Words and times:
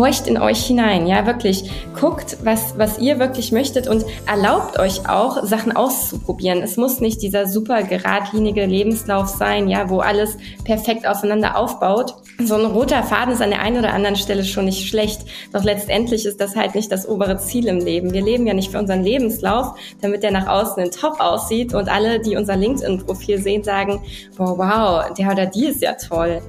horcht 0.00 0.26
in 0.26 0.38
euch 0.38 0.64
hinein, 0.64 1.06
ja, 1.06 1.26
wirklich. 1.26 1.70
Guckt, 1.98 2.38
was, 2.42 2.78
was 2.78 2.98
ihr 2.98 3.18
wirklich 3.18 3.52
möchtet 3.52 3.86
und 3.86 4.04
erlaubt 4.26 4.78
euch 4.78 5.08
auch, 5.08 5.44
Sachen 5.44 5.76
auszuprobieren. 5.76 6.62
Es 6.62 6.76
muss 6.76 7.00
nicht 7.00 7.22
dieser 7.22 7.46
super 7.46 7.82
geradlinige 7.82 8.64
Lebenslauf 8.64 9.28
sein, 9.28 9.68
ja, 9.68 9.90
wo 9.90 10.00
alles 10.00 10.36
perfekt 10.64 11.06
aufeinander 11.06 11.56
aufbaut. 11.56 12.14
So 12.42 12.54
ein 12.54 12.64
roter 12.64 13.02
Faden 13.02 13.34
ist 13.34 13.42
an 13.42 13.50
der 13.50 13.60
einen 13.60 13.78
oder 13.78 13.92
anderen 13.92 14.16
Stelle 14.16 14.44
schon 14.44 14.64
nicht 14.64 14.88
schlecht. 14.88 15.22
Doch 15.52 15.62
letztendlich 15.62 16.24
ist 16.24 16.40
das 16.40 16.56
halt 16.56 16.74
nicht 16.74 16.90
das 16.90 17.06
obere 17.06 17.38
Ziel 17.38 17.68
im 17.68 17.78
Leben. 17.78 18.12
Wir 18.12 18.22
leben 18.22 18.46
ja 18.46 18.54
nicht 18.54 18.70
für 18.70 18.78
unseren 18.78 19.02
Lebenslauf, 19.02 19.74
damit 20.00 20.22
der 20.22 20.30
nach 20.30 20.46
außen 20.46 20.82
in 20.82 20.90
top 20.90 21.20
aussieht 21.20 21.74
und 21.74 21.88
alle, 21.88 22.20
die 22.20 22.36
unser 22.36 22.56
LinkedIn-Profil 22.56 23.38
sehen, 23.38 23.62
sagen, 23.62 24.00
wow, 24.36 24.56
wow, 24.56 25.14
der 25.14 25.30
oder 25.30 25.46
die 25.46 25.66
ist 25.66 25.82
ja 25.82 25.92
toll. 25.92 26.40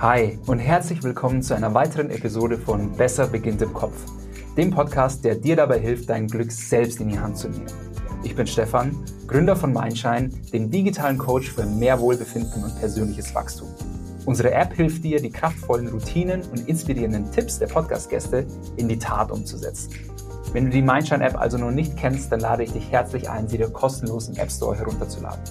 Hi 0.00 0.38
und 0.46 0.60
herzlich 0.60 1.02
willkommen 1.02 1.42
zu 1.42 1.54
einer 1.54 1.74
weiteren 1.74 2.08
Episode 2.08 2.56
von 2.56 2.90
Besser 2.96 3.26
beginnt 3.26 3.60
im 3.60 3.74
Kopf, 3.74 4.06
dem 4.56 4.70
Podcast, 4.70 5.22
der 5.26 5.34
dir 5.34 5.56
dabei 5.56 5.78
hilft, 5.78 6.08
dein 6.08 6.26
Glück 6.26 6.50
selbst 6.50 7.02
in 7.02 7.10
die 7.10 7.18
Hand 7.18 7.36
zu 7.36 7.50
nehmen. 7.50 7.66
Ich 8.22 8.34
bin 8.34 8.46
Stefan, 8.46 8.96
Gründer 9.26 9.54
von 9.54 9.74
Mindshine, 9.74 10.30
dem 10.54 10.70
digitalen 10.70 11.18
Coach 11.18 11.50
für 11.50 11.66
mehr 11.66 12.00
Wohlbefinden 12.00 12.64
und 12.64 12.80
persönliches 12.80 13.34
Wachstum. 13.34 13.68
Unsere 14.24 14.52
App 14.52 14.72
hilft 14.72 15.04
dir, 15.04 15.20
die 15.20 15.30
kraftvollen 15.30 15.88
Routinen 15.88 16.40
und 16.50 16.66
inspirierenden 16.66 17.30
Tipps 17.30 17.58
der 17.58 17.66
Podcast-Gäste 17.66 18.46
in 18.78 18.88
die 18.88 18.98
Tat 18.98 19.30
umzusetzen. 19.30 19.90
Wenn 20.54 20.64
du 20.64 20.70
die 20.70 20.80
Mindshine-App 20.80 21.38
also 21.38 21.58
noch 21.58 21.72
nicht 21.72 21.98
kennst, 21.98 22.32
dann 22.32 22.40
lade 22.40 22.62
ich 22.62 22.72
dich 22.72 22.90
herzlich 22.90 23.28
ein, 23.28 23.48
sie 23.48 23.58
dir 23.58 23.68
kostenlos 23.68 24.30
im 24.30 24.36
App 24.36 24.50
Store 24.50 24.74
herunterzuladen. 24.78 25.42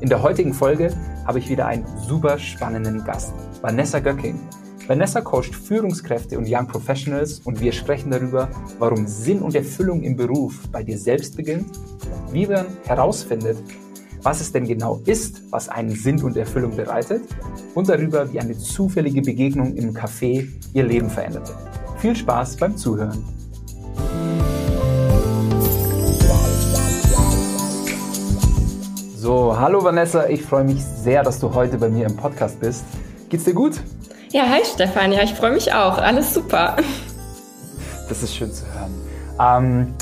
In 0.00 0.08
der 0.08 0.22
heutigen 0.22 0.54
Folge 0.54 0.94
habe 1.26 1.40
ich 1.40 1.50
wieder 1.50 1.66
einen 1.66 1.84
super 2.06 2.38
spannenden 2.38 3.02
Gast, 3.02 3.34
Vanessa 3.62 3.98
Göcking. 3.98 4.38
Vanessa 4.86 5.20
coacht 5.20 5.52
Führungskräfte 5.52 6.38
und 6.38 6.46
Young 6.48 6.68
Professionals 6.68 7.40
und 7.40 7.60
wir 7.60 7.72
sprechen 7.72 8.12
darüber, 8.12 8.48
warum 8.78 9.08
Sinn 9.08 9.42
und 9.42 9.56
Erfüllung 9.56 10.02
im 10.02 10.14
Beruf 10.14 10.68
bei 10.70 10.84
dir 10.84 10.96
selbst 10.96 11.36
beginnt, 11.36 11.66
wie 12.30 12.46
man 12.46 12.66
herausfindet, 12.86 13.58
was 14.22 14.40
es 14.40 14.52
denn 14.52 14.68
genau 14.68 15.02
ist, 15.04 15.42
was 15.50 15.68
einen 15.68 15.90
Sinn 15.90 16.22
und 16.22 16.36
Erfüllung 16.36 16.76
bereitet 16.76 17.22
und 17.74 17.88
darüber, 17.88 18.32
wie 18.32 18.38
eine 18.38 18.56
zufällige 18.56 19.20
Begegnung 19.20 19.74
im 19.74 19.92
Café 19.92 20.46
ihr 20.74 20.84
Leben 20.84 21.10
veränderte. 21.10 21.54
Viel 21.98 22.14
Spaß 22.14 22.56
beim 22.56 22.76
Zuhören. 22.76 23.37
So, 29.28 29.54
hallo 29.58 29.84
Vanessa, 29.84 30.26
ich 30.26 30.42
freue 30.42 30.64
mich 30.64 30.82
sehr, 30.82 31.22
dass 31.22 31.38
du 31.38 31.52
heute 31.52 31.76
bei 31.76 31.90
mir 31.90 32.06
im 32.06 32.16
Podcast 32.16 32.58
bist. 32.60 32.86
Geht's 33.28 33.44
dir 33.44 33.52
gut? 33.52 33.78
Ja, 34.30 34.48
hi 34.48 34.64
Stefan, 34.64 35.12
ja, 35.12 35.22
ich 35.22 35.34
freue 35.34 35.52
mich 35.52 35.70
auch. 35.70 35.98
Alles 35.98 36.32
super. 36.32 36.76
Das 38.08 38.22
ist 38.22 38.34
schön 38.34 38.50
zu 38.50 38.64
hören. 38.72 38.94
Ähm, 39.38 39.94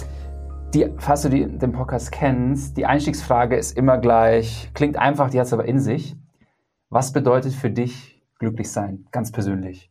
die, 0.73 0.89
falls 0.99 1.23
du 1.23 1.29
die, 1.29 1.45
den 1.45 1.73
Podcast 1.73 2.13
kennst, 2.13 2.77
die 2.77 2.87
Einstiegsfrage 2.87 3.57
ist 3.57 3.77
immer 3.77 3.99
gleich, 3.99 4.71
klingt 4.75 4.97
einfach, 4.97 5.29
die 5.29 5.41
hat 5.41 5.49
es 5.49 5.53
aber 5.53 5.65
in 5.65 5.81
sich. 5.81 6.15
Was 6.89 7.13
bedeutet 7.13 7.53
für 7.53 7.69
dich 7.69 8.23
glücklich 8.39 8.71
sein, 8.71 9.07
ganz 9.11 9.33
persönlich? 9.33 9.91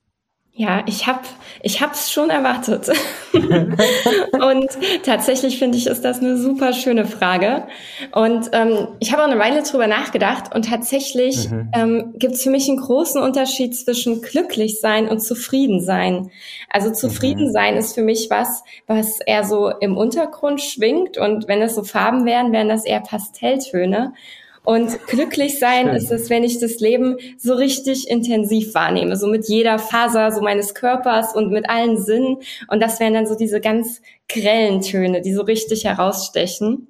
Ja, 0.57 0.83
ich 0.85 1.05
habe 1.05 1.19
ich 1.63 1.81
hab's 1.81 2.13
schon 2.13 2.29
erwartet. 2.29 2.89
und 3.33 4.67
tatsächlich 5.03 5.59
finde 5.59 5.77
ich, 5.77 5.87
ist 5.87 6.05
das 6.05 6.19
eine 6.19 6.37
super 6.37 6.71
schöne 6.71 7.03
Frage. 7.05 7.67
Und 8.13 8.51
ähm, 8.53 8.87
ich 9.01 9.11
habe 9.11 9.23
auch 9.23 9.27
eine 9.27 9.37
Weile 9.37 9.63
drüber 9.63 9.87
nachgedacht 9.87 10.55
und 10.55 10.69
tatsächlich 10.69 11.49
mhm. 11.49 11.71
ähm, 11.73 12.13
gibt 12.15 12.35
es 12.35 12.43
für 12.43 12.51
mich 12.51 12.69
einen 12.69 12.79
großen 12.79 13.21
Unterschied 13.21 13.75
zwischen 13.75 14.21
glücklich 14.21 14.79
sein 14.79 15.09
und 15.09 15.19
zufrieden 15.19 15.81
sein. 15.81 16.31
Also 16.69 16.89
zufrieden 16.93 17.47
mhm. 17.47 17.51
sein 17.51 17.75
ist 17.75 17.93
für 17.93 18.03
mich 18.03 18.29
was, 18.29 18.63
was 18.87 19.19
eher 19.19 19.43
so 19.43 19.67
im 19.81 19.97
Untergrund 19.97 20.61
schwingt 20.61 21.17
und 21.17 21.49
wenn 21.49 21.61
es 21.61 21.75
so 21.75 21.83
Farben 21.83 22.25
wären, 22.25 22.53
wären 22.53 22.69
das 22.69 22.85
eher 22.85 23.01
Pastelltöne. 23.01 24.13
Und 24.65 25.05
glücklich 25.07 25.59
sein 25.59 25.87
ist 25.89 26.11
es, 26.11 26.29
wenn 26.29 26.43
ich 26.43 26.59
das 26.59 26.79
Leben 26.79 27.17
so 27.37 27.53
richtig 27.53 28.09
intensiv 28.09 28.73
wahrnehme, 28.73 29.15
so 29.15 29.27
mit 29.27 29.47
jeder 29.47 29.77
Faser 29.79 30.31
so 30.31 30.41
meines 30.41 30.73
Körpers 30.73 31.35
und 31.35 31.51
mit 31.51 31.69
allen 31.69 31.97
Sinnen. 31.97 32.37
Und 32.67 32.81
das 32.81 32.99
wären 32.99 33.13
dann 33.13 33.27
so 33.27 33.35
diese 33.35 33.61
ganz 33.61 34.01
grellen 34.27 34.81
Töne, 34.81 35.21
die 35.21 35.33
so 35.33 35.43
richtig 35.43 35.85
herausstechen. 35.85 36.87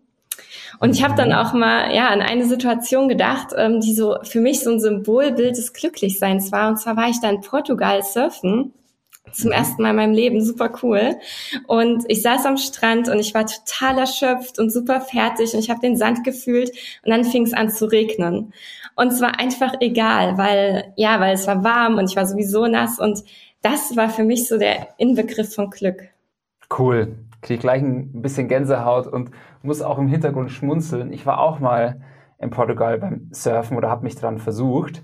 Und 0.79 0.95
ich 0.95 1.03
habe 1.03 1.15
dann 1.15 1.29
mhm. 1.29 1.35
auch 1.35 1.53
mal 1.53 1.93
ja 1.93 2.07
an 2.07 2.21
eine 2.21 2.45
Situation 2.45 3.07
gedacht, 3.09 3.49
ähm, 3.57 3.81
die 3.81 3.93
so 3.93 4.17
für 4.23 4.39
mich 4.39 4.61
so 4.61 4.71
ein 4.71 4.79
Symbolbild 4.79 5.57
des 5.57 5.73
Glücklichseins 5.73 6.51
war. 6.51 6.69
Und 6.69 6.77
zwar 6.77 6.97
war 6.97 7.09
ich 7.09 7.19
da 7.21 7.29
in 7.29 7.41
Portugal 7.41 8.03
surfen 8.03 8.73
zum 9.35 9.49
mhm. 9.49 9.55
ersten 9.55 9.81
Mal 9.81 9.91
in 9.91 9.95
meinem 9.95 10.13
Leben, 10.13 10.43
super 10.43 10.71
cool. 10.83 11.17
Und 11.67 12.03
ich 12.07 12.21
saß 12.21 12.45
am 12.45 12.57
Strand 12.57 13.09
und 13.09 13.19
ich 13.19 13.33
war 13.33 13.45
total 13.45 13.99
erschöpft 13.99 14.59
und 14.59 14.71
super 14.71 15.01
fertig 15.01 15.53
und 15.53 15.59
ich 15.59 15.69
habe 15.69 15.81
den 15.81 15.97
Sand 15.97 16.23
gefühlt 16.23 16.71
und 17.03 17.11
dann 17.11 17.23
fing 17.23 17.43
es 17.43 17.53
an 17.53 17.69
zu 17.69 17.85
regnen. 17.85 18.53
Und 18.95 19.07
es 19.11 19.21
war 19.21 19.39
einfach 19.39 19.73
egal, 19.81 20.37
weil 20.37 20.93
ja, 20.95 21.19
weil 21.19 21.33
es 21.33 21.47
war 21.47 21.63
warm 21.63 21.97
und 21.97 22.09
ich 22.09 22.15
war 22.15 22.25
sowieso 22.25 22.67
nass 22.67 22.99
und 22.99 23.23
das 23.61 23.95
war 23.97 24.09
für 24.09 24.23
mich 24.23 24.47
so 24.47 24.57
der 24.57 24.89
Inbegriff 24.97 25.53
von 25.53 25.69
Glück. 25.69 26.09
Cool. 26.77 27.15
Krieg 27.41 27.59
gleich 27.59 27.81
ein 27.81 28.21
bisschen 28.21 28.47
Gänsehaut 28.47 29.07
und 29.07 29.31
muss 29.61 29.81
auch 29.81 29.99
im 29.99 30.07
Hintergrund 30.07 30.51
schmunzeln. 30.51 31.13
Ich 31.13 31.25
war 31.25 31.39
auch 31.39 31.59
mal 31.59 32.01
in 32.39 32.49
Portugal 32.49 32.97
beim 32.97 33.29
Surfen 33.31 33.77
oder 33.77 33.89
habe 33.89 34.03
mich 34.03 34.15
dran 34.15 34.39
versucht 34.39 35.03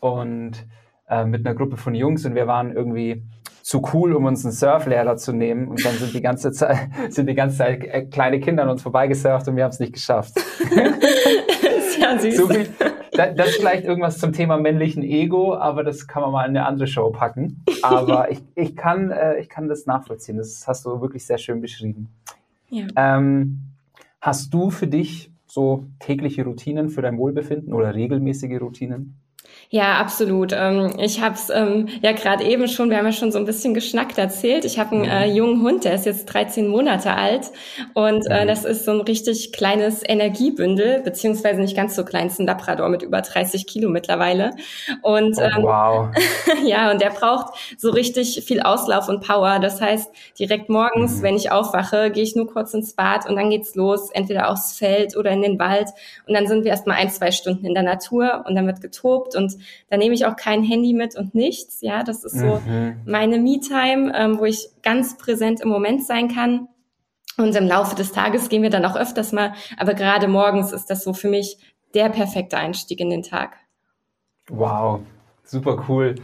und 0.00 0.66
äh, 1.08 1.24
mit 1.24 1.46
einer 1.46 1.54
Gruppe 1.54 1.76
von 1.76 1.94
Jungs 1.94 2.24
und 2.24 2.34
wir 2.34 2.46
waren 2.46 2.72
irgendwie 2.72 3.22
zu 3.66 3.82
cool, 3.92 4.14
um 4.14 4.26
uns 4.26 4.44
einen 4.44 4.52
Surflehrer 4.52 5.16
zu 5.16 5.32
nehmen. 5.32 5.66
Und 5.66 5.84
dann 5.84 5.96
sind 5.96 6.14
die 6.14 6.20
ganze 6.20 6.52
Zeit, 6.52 6.88
sind 7.08 7.28
die 7.28 7.34
ganze 7.34 7.56
Zeit 7.56 7.82
äh, 7.82 8.04
kleine 8.04 8.38
Kinder 8.38 8.62
an 8.62 8.68
uns 8.68 8.80
vorbeigesurft 8.80 9.48
und 9.48 9.56
wir 9.56 9.64
haben 9.64 9.72
es 9.72 9.80
nicht 9.80 9.92
geschafft. 9.92 10.34
ja 12.00 12.16
süß. 12.16 12.36
So 12.36 12.46
viel, 12.46 12.68
das 13.10 13.48
ist 13.48 13.56
vielleicht 13.56 13.84
irgendwas 13.84 14.18
zum 14.18 14.32
Thema 14.32 14.56
männlichen 14.56 15.02
Ego, 15.02 15.56
aber 15.56 15.82
das 15.82 16.06
kann 16.06 16.22
man 16.22 16.30
mal 16.30 16.44
in 16.44 16.50
eine 16.50 16.64
andere 16.64 16.86
Show 16.86 17.10
packen. 17.10 17.64
Aber 17.82 18.30
ich, 18.30 18.38
ich, 18.54 18.76
kann, 18.76 19.10
äh, 19.10 19.40
ich 19.40 19.48
kann 19.48 19.66
das 19.66 19.84
nachvollziehen. 19.84 20.36
Das 20.36 20.68
hast 20.68 20.86
du 20.86 21.00
wirklich 21.00 21.26
sehr 21.26 21.38
schön 21.38 21.60
beschrieben. 21.60 22.08
Ja. 22.70 22.86
Ähm, 22.94 23.62
hast 24.20 24.54
du 24.54 24.70
für 24.70 24.86
dich 24.86 25.32
so 25.44 25.86
tägliche 25.98 26.44
Routinen 26.44 26.88
für 26.88 27.02
dein 27.02 27.18
Wohlbefinden 27.18 27.72
oder 27.72 27.96
regelmäßige 27.96 28.60
Routinen? 28.60 29.16
Ja, 29.70 29.98
absolut. 29.98 30.52
Ähm, 30.52 30.94
ich 30.98 31.20
habe 31.20 31.34
es 31.34 31.50
ähm, 31.50 31.88
ja 32.00 32.12
gerade 32.12 32.44
eben 32.44 32.68
schon, 32.68 32.88
wir 32.88 32.98
haben 32.98 33.06
ja 33.06 33.12
schon 33.12 33.32
so 33.32 33.38
ein 33.38 33.44
bisschen 33.44 33.74
geschnackt 33.74 34.16
erzählt. 34.16 34.64
Ich 34.64 34.78
habe 34.78 34.92
einen 34.92 35.02
mhm. 35.02 35.10
äh, 35.10 35.26
jungen 35.26 35.62
Hund, 35.62 35.84
der 35.84 35.94
ist 35.94 36.06
jetzt 36.06 36.26
13 36.26 36.68
Monate 36.68 37.12
alt 37.12 37.50
und 37.94 38.26
äh, 38.30 38.44
mhm. 38.44 38.48
das 38.48 38.64
ist 38.64 38.84
so 38.84 38.92
ein 38.92 39.00
richtig 39.00 39.52
kleines 39.52 40.02
Energiebündel, 40.06 41.00
beziehungsweise 41.02 41.60
nicht 41.60 41.76
ganz 41.76 41.96
so 41.96 42.04
klein, 42.04 42.28
ist 42.28 42.38
ein 42.38 42.46
Labrador 42.46 42.88
mit 42.88 43.02
über 43.02 43.20
30 43.22 43.66
Kilo 43.66 43.90
mittlerweile. 43.90 44.52
Und 45.02 45.36
oh, 45.38 45.42
ähm, 45.42 45.62
wow. 45.62 46.08
ja, 46.64 46.92
und 46.92 47.00
der 47.00 47.10
braucht 47.10 47.54
so 47.76 47.90
richtig 47.90 48.44
viel 48.46 48.60
Auslauf 48.60 49.08
und 49.08 49.26
Power. 49.26 49.58
Das 49.58 49.80
heißt, 49.80 50.12
direkt 50.38 50.68
morgens, 50.68 51.18
mhm. 51.18 51.22
wenn 51.22 51.36
ich 51.36 51.50
aufwache, 51.50 52.12
gehe 52.12 52.22
ich 52.22 52.36
nur 52.36 52.46
kurz 52.46 52.72
ins 52.72 52.94
Bad 52.94 53.28
und 53.28 53.34
dann 53.34 53.50
geht's 53.50 53.74
los, 53.74 54.10
entweder 54.12 54.48
aufs 54.48 54.78
Feld 54.78 55.16
oder 55.16 55.32
in 55.32 55.42
den 55.42 55.58
Wald. 55.58 55.88
Und 56.26 56.34
dann 56.34 56.46
sind 56.46 56.62
wir 56.62 56.70
erst 56.70 56.86
mal 56.86 56.94
ein, 56.94 57.10
zwei 57.10 57.32
Stunden 57.32 57.66
in 57.66 57.74
der 57.74 57.82
Natur 57.82 58.44
und 58.46 58.54
dann 58.54 58.66
wird 58.66 58.80
getobt 58.80 59.34
und 59.34 59.55
da 59.88 59.96
nehme 59.96 60.14
ich 60.14 60.26
auch 60.26 60.36
kein 60.36 60.62
Handy 60.62 60.92
mit 60.92 61.16
und 61.16 61.34
nichts. 61.34 61.80
Ja, 61.80 62.02
das 62.02 62.24
ist 62.24 62.38
so 62.38 62.60
mhm. 62.66 63.00
meine 63.06 63.38
Me-Time, 63.38 64.12
ähm, 64.14 64.38
wo 64.38 64.44
ich 64.44 64.68
ganz 64.82 65.16
präsent 65.16 65.60
im 65.60 65.68
Moment 65.68 66.04
sein 66.04 66.28
kann. 66.28 66.68
Und 67.38 67.54
im 67.54 67.66
Laufe 67.66 67.94
des 67.94 68.12
Tages 68.12 68.48
gehen 68.48 68.62
wir 68.62 68.70
dann 68.70 68.84
auch 68.84 68.96
öfters 68.96 69.32
mal, 69.32 69.52
aber 69.76 69.92
gerade 69.92 70.26
morgens 70.26 70.72
ist 70.72 70.86
das 70.86 71.04
so 71.04 71.12
für 71.12 71.28
mich 71.28 71.58
der 71.94 72.08
perfekte 72.08 72.56
Einstieg 72.56 72.98
in 73.00 73.10
den 73.10 73.22
Tag. 73.22 73.56
Wow, 74.48 75.00
super 75.44 75.84
cool. 75.88 76.14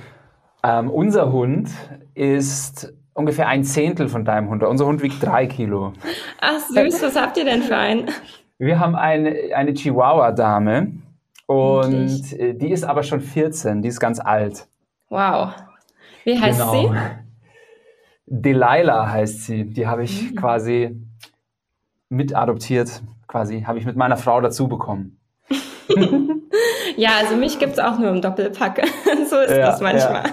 Ähm, 0.62 0.90
unser 0.90 1.32
Hund 1.32 1.70
ist 2.14 2.94
ungefähr 3.14 3.48
ein 3.48 3.64
Zehntel 3.64 4.08
von 4.08 4.24
deinem 4.24 4.48
Hund. 4.48 4.62
Unser 4.62 4.86
Hund 4.86 5.02
wiegt 5.02 5.22
drei 5.22 5.46
Kilo. 5.46 5.92
Ach 6.40 6.60
süß, 6.60 7.02
was 7.02 7.20
habt 7.20 7.36
ihr 7.36 7.44
denn 7.44 7.62
für 7.62 7.76
einen? 7.76 8.10
Wir 8.58 8.78
haben 8.78 8.94
eine, 8.94 9.54
eine 9.54 9.74
Chihuahua-Dame. 9.74 10.92
Und? 11.52 12.32
Äh, 12.32 12.54
die 12.54 12.70
ist 12.70 12.84
aber 12.84 13.02
schon 13.02 13.20
14, 13.20 13.82
die 13.82 13.88
ist 13.88 14.00
ganz 14.00 14.20
alt. 14.20 14.66
Wow. 15.08 15.52
Wie 16.24 16.38
heißt 16.38 16.60
genau. 16.60 16.72
sie? 16.72 16.90
Delilah 18.26 19.10
heißt 19.10 19.44
sie. 19.44 19.64
Die 19.64 19.86
habe 19.86 20.04
ich 20.04 20.30
mhm. 20.30 20.36
quasi 20.36 20.96
mit 22.08 22.34
adoptiert, 22.34 23.02
quasi, 23.26 23.62
habe 23.62 23.78
ich 23.78 23.86
mit 23.86 23.96
meiner 23.96 24.16
Frau 24.16 24.40
dazu 24.40 24.68
bekommen. 24.68 25.18
ja, 26.96 27.10
also 27.20 27.36
mich 27.36 27.58
gibt 27.58 27.72
es 27.72 27.78
auch 27.78 27.98
nur 27.98 28.10
im 28.10 28.22
Doppelpack. 28.22 28.82
so 29.28 29.38
ist 29.38 29.50
ja, 29.50 29.66
das 29.66 29.80
manchmal. 29.80 30.24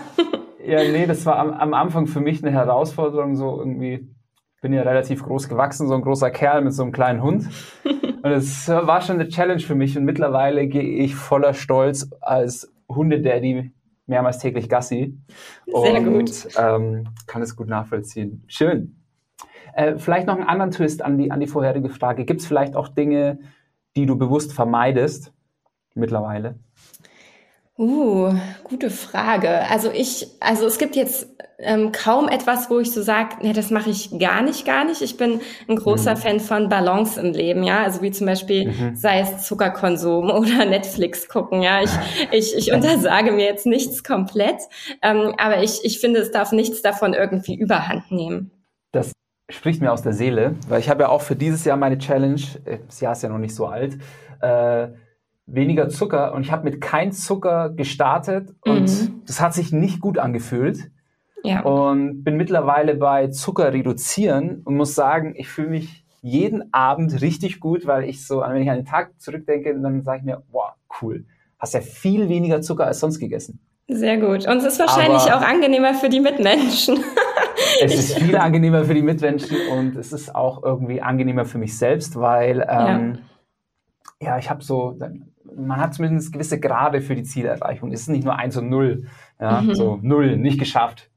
Ja. 0.65 0.81
ja, 0.81 0.91
nee, 0.91 1.05
das 1.05 1.25
war 1.25 1.39
am, 1.39 1.51
am 1.53 1.73
Anfang 1.73 2.07
für 2.07 2.19
mich 2.19 2.43
eine 2.43 2.51
Herausforderung, 2.51 3.35
so 3.35 3.57
irgendwie 3.59 4.07
bin 4.61 4.73
ja 4.73 4.81
relativ 4.81 5.23
groß 5.23 5.47
gewachsen, 5.47 5.87
so 5.87 5.95
ein 5.95 6.01
großer 6.01 6.31
Kerl 6.31 6.61
mit 6.61 6.73
so 6.73 6.83
einem 6.83 6.91
kleinen 6.91 7.23
Hund. 7.23 7.47
Und 8.21 8.31
es 8.31 8.67
war 8.67 9.01
schon 9.01 9.19
eine 9.19 9.29
Challenge 9.29 9.61
für 9.61 9.75
mich 9.75 9.97
und 9.97 10.05
mittlerweile 10.05 10.67
gehe 10.67 11.03
ich 11.03 11.15
voller 11.15 11.53
Stolz 11.53 12.09
als 12.21 12.71
Hundedaddy 12.89 13.71
mehrmals 14.07 14.39
täglich 14.39 14.67
Gassi. 14.67 15.17
Sehr 15.65 16.01
und, 16.01 16.05
gut. 16.05 16.47
Ähm, 16.57 17.07
kann 17.27 17.41
es 17.41 17.55
gut 17.55 17.67
nachvollziehen. 17.67 18.43
Schön. 18.47 18.95
Äh, 19.73 19.97
vielleicht 19.97 20.27
noch 20.27 20.35
einen 20.35 20.47
anderen 20.47 20.71
Twist 20.71 21.01
an 21.03 21.17
die, 21.17 21.31
an 21.31 21.39
die 21.39 21.47
vorherige 21.47 21.89
Frage. 21.89 22.25
Gibt 22.25 22.41
es 22.41 22.47
vielleicht 22.47 22.75
auch 22.75 22.87
Dinge, 22.87 23.39
die 23.95 24.05
du 24.05 24.17
bewusst 24.17 24.51
vermeidest 24.51 25.31
mittlerweile? 25.93 26.55
Uh, 27.77 28.33
gute 28.65 28.89
Frage. 28.89 29.49
Also 29.69 29.89
ich, 29.91 30.27
also 30.41 30.65
es 30.65 30.79
gibt 30.79 30.97
jetzt 30.97 31.29
ähm, 31.61 31.91
kaum 31.91 32.29
etwas, 32.29 32.69
wo 32.69 32.79
ich 32.79 32.91
so 32.91 33.01
sage, 33.01 33.35
nee, 33.41 33.53
das 33.53 33.69
mache 33.69 33.89
ich 33.89 34.17
gar 34.17 34.41
nicht, 34.41 34.65
gar 34.65 34.85
nicht. 34.85 35.01
Ich 35.01 35.17
bin 35.17 35.41
ein 35.67 35.75
großer 35.75 36.15
mhm. 36.15 36.19
Fan 36.19 36.39
von 36.39 36.69
Balance 36.69 37.19
im 37.19 37.33
Leben, 37.33 37.63
ja. 37.63 37.83
Also 37.83 38.01
wie 38.01 38.11
zum 38.11 38.27
Beispiel, 38.27 38.69
mhm. 38.69 38.95
sei 38.95 39.19
es 39.19 39.45
Zuckerkonsum 39.45 40.29
oder 40.31 40.65
Netflix 40.65 41.27
gucken, 41.27 41.61
ja. 41.61 41.81
Ich, 41.81 41.91
ich, 42.31 42.57
ich 42.57 42.73
untersage 42.73 43.31
mir 43.31 43.45
jetzt 43.45 43.65
nichts 43.65 44.03
komplett, 44.03 44.61
ähm, 45.01 45.33
aber 45.37 45.61
ich, 45.61 45.83
ich 45.83 45.99
finde, 45.99 46.19
es 46.19 46.31
darf 46.31 46.51
nichts 46.51 46.81
davon 46.81 47.13
irgendwie 47.13 47.55
überhand 47.55 48.09
nehmen. 48.11 48.51
Das 48.91 49.11
spricht 49.49 49.81
mir 49.81 49.91
aus 49.91 50.01
der 50.01 50.13
Seele, 50.13 50.55
weil 50.67 50.79
ich 50.79 50.89
habe 50.89 51.03
ja 51.03 51.09
auch 51.09 51.21
für 51.21 51.35
dieses 51.35 51.65
Jahr 51.65 51.77
meine 51.77 51.97
Challenge, 51.97 52.41
äh, 52.65 52.79
das 52.85 53.01
Jahr 53.01 53.11
ist 53.11 53.23
ja 53.23 53.29
noch 53.29 53.37
nicht 53.37 53.53
so 53.53 53.67
alt, 53.67 53.97
äh, 54.41 54.87
weniger 55.45 55.89
Zucker 55.89 56.33
und 56.33 56.43
ich 56.43 56.51
habe 56.51 56.63
mit 56.63 56.79
kein 56.79 57.11
Zucker 57.11 57.69
gestartet 57.69 58.55
und 58.61 58.83
mhm. 58.83 59.21
das 59.25 59.41
hat 59.41 59.53
sich 59.53 59.73
nicht 59.73 59.99
gut 59.99 60.17
angefühlt. 60.17 60.91
Ja. 61.43 61.61
Und 61.61 62.23
bin 62.23 62.37
mittlerweile 62.37 62.95
bei 62.95 63.27
Zucker 63.27 63.73
reduzieren 63.73 64.61
und 64.65 64.75
muss 64.75 64.95
sagen, 64.95 65.33
ich 65.37 65.47
fühle 65.47 65.69
mich 65.69 66.05
jeden 66.21 66.73
Abend 66.73 67.21
richtig 67.21 67.59
gut, 67.59 67.85
weil 67.87 68.03
ich 68.03 68.25
so, 68.25 68.41
wenn 68.41 68.61
ich 68.61 68.69
an 68.69 68.77
den 68.77 68.85
Tag 68.85 69.19
zurückdenke, 69.19 69.79
dann 69.79 70.03
sage 70.03 70.19
ich 70.19 70.25
mir, 70.25 70.43
wow, 70.51 70.71
cool, 71.01 71.25
hast 71.57 71.73
ja 71.73 71.81
viel 71.81 72.29
weniger 72.29 72.61
Zucker 72.61 72.85
als 72.85 72.99
sonst 72.99 73.19
gegessen. 73.19 73.59
Sehr 73.87 74.17
gut. 74.17 74.47
Und 74.47 74.57
es 74.57 74.65
ist 74.65 74.79
wahrscheinlich 74.79 75.21
Aber 75.23 75.37
auch 75.37 75.41
angenehmer 75.41 75.95
für 75.95 76.09
die 76.09 76.19
Mitmenschen. 76.19 76.99
es 77.81 77.95
ist 77.95 78.19
viel 78.19 78.35
angenehmer 78.35 78.83
für 78.83 78.93
die 78.93 79.01
Mitmenschen 79.01 79.57
und 79.71 79.95
es 79.95 80.13
ist 80.13 80.35
auch 80.35 80.63
irgendwie 80.63 81.01
angenehmer 81.01 81.45
für 81.45 81.57
mich 81.57 81.75
selbst, 81.77 82.15
weil 82.19 82.65
ähm, 82.69 83.17
ja. 84.21 84.27
ja, 84.27 84.37
ich 84.37 84.49
habe 84.49 84.63
so, 84.63 84.95
man 85.55 85.79
hat 85.79 85.95
zumindest 85.95 86.31
gewisse 86.31 86.59
Grade 86.59 87.01
für 87.01 87.15
die 87.15 87.23
Zielerreichung. 87.23 87.91
Es 87.91 88.01
ist 88.01 88.09
nicht 88.09 88.25
nur 88.25 88.35
eins 88.35 88.57
und 88.57 88.69
null. 88.69 89.07
Ja, 89.39 89.61
mhm. 89.61 89.73
so 89.73 89.99
null, 90.03 90.37
nicht 90.37 90.59
geschafft. 90.59 91.08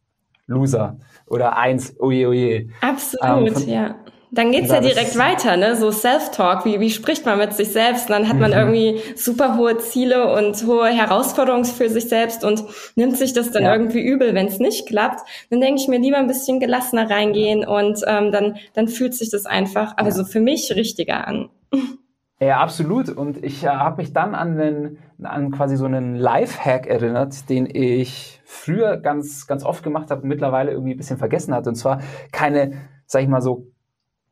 Loser. 0.52 0.96
Oder 1.26 1.56
eins, 1.56 1.94
oje, 1.98 2.28
oje. 2.28 2.68
Absolut, 2.80 3.62
ähm, 3.62 3.68
ja. 3.68 3.94
Dann 4.34 4.50
geht's 4.50 4.70
ja 4.70 4.80
direkt 4.80 5.18
weiter, 5.18 5.58
ne? 5.58 5.76
So 5.76 5.90
Self-Talk, 5.90 6.64
wie, 6.64 6.80
wie 6.80 6.88
spricht 6.88 7.26
man 7.26 7.36
mit 7.36 7.52
sich 7.52 7.68
selbst? 7.68 8.08
Und 8.08 8.12
dann 8.12 8.28
hat 8.30 8.38
man 8.38 8.52
mhm. 8.52 8.56
irgendwie 8.56 9.02
super 9.14 9.58
hohe 9.58 9.76
Ziele 9.76 10.32
und 10.34 10.66
hohe 10.66 10.88
Herausforderungen 10.88 11.66
für 11.66 11.90
sich 11.90 12.08
selbst 12.08 12.42
und 12.42 12.64
nimmt 12.96 13.18
sich 13.18 13.34
das 13.34 13.50
dann 13.50 13.64
ja. 13.64 13.74
irgendwie 13.74 14.00
übel, 14.00 14.34
wenn 14.34 14.46
es 14.46 14.58
nicht 14.58 14.86
klappt. 14.86 15.20
Dann 15.50 15.60
denke 15.60 15.82
ich 15.82 15.88
mir 15.88 15.98
lieber 15.98 16.16
ein 16.16 16.28
bisschen 16.28 16.60
gelassener 16.60 17.10
reingehen 17.10 17.66
und 17.66 18.00
ähm, 18.06 18.32
dann, 18.32 18.56
dann 18.72 18.88
fühlt 18.88 19.14
sich 19.14 19.28
das 19.28 19.44
einfach, 19.44 19.92
aber 19.98 20.08
ja. 20.08 20.24
für 20.24 20.40
mich 20.40 20.74
richtiger 20.74 21.28
an. 21.28 21.50
Ja, 22.42 22.58
absolut. 22.58 23.08
Und 23.08 23.44
ich 23.44 23.62
äh, 23.62 23.68
habe 23.68 23.98
mich 23.98 24.12
dann 24.12 24.34
an, 24.34 24.56
den, 24.56 24.98
an 25.22 25.52
quasi 25.52 25.76
so 25.76 25.84
einen 25.84 26.16
Life-Hack 26.16 26.88
erinnert, 26.88 27.48
den 27.48 27.68
ich 27.72 28.40
früher 28.44 28.96
ganz, 28.96 29.46
ganz 29.46 29.64
oft 29.64 29.84
gemacht 29.84 30.10
habe 30.10 30.22
und 30.22 30.28
mittlerweile 30.28 30.72
irgendwie 30.72 30.94
ein 30.94 30.96
bisschen 30.96 31.18
vergessen 31.18 31.54
hatte. 31.54 31.68
Und 31.68 31.76
zwar 31.76 32.00
keine, 32.32 32.72
sag 33.06 33.22
ich 33.22 33.28
mal 33.28 33.42
so, 33.42 33.68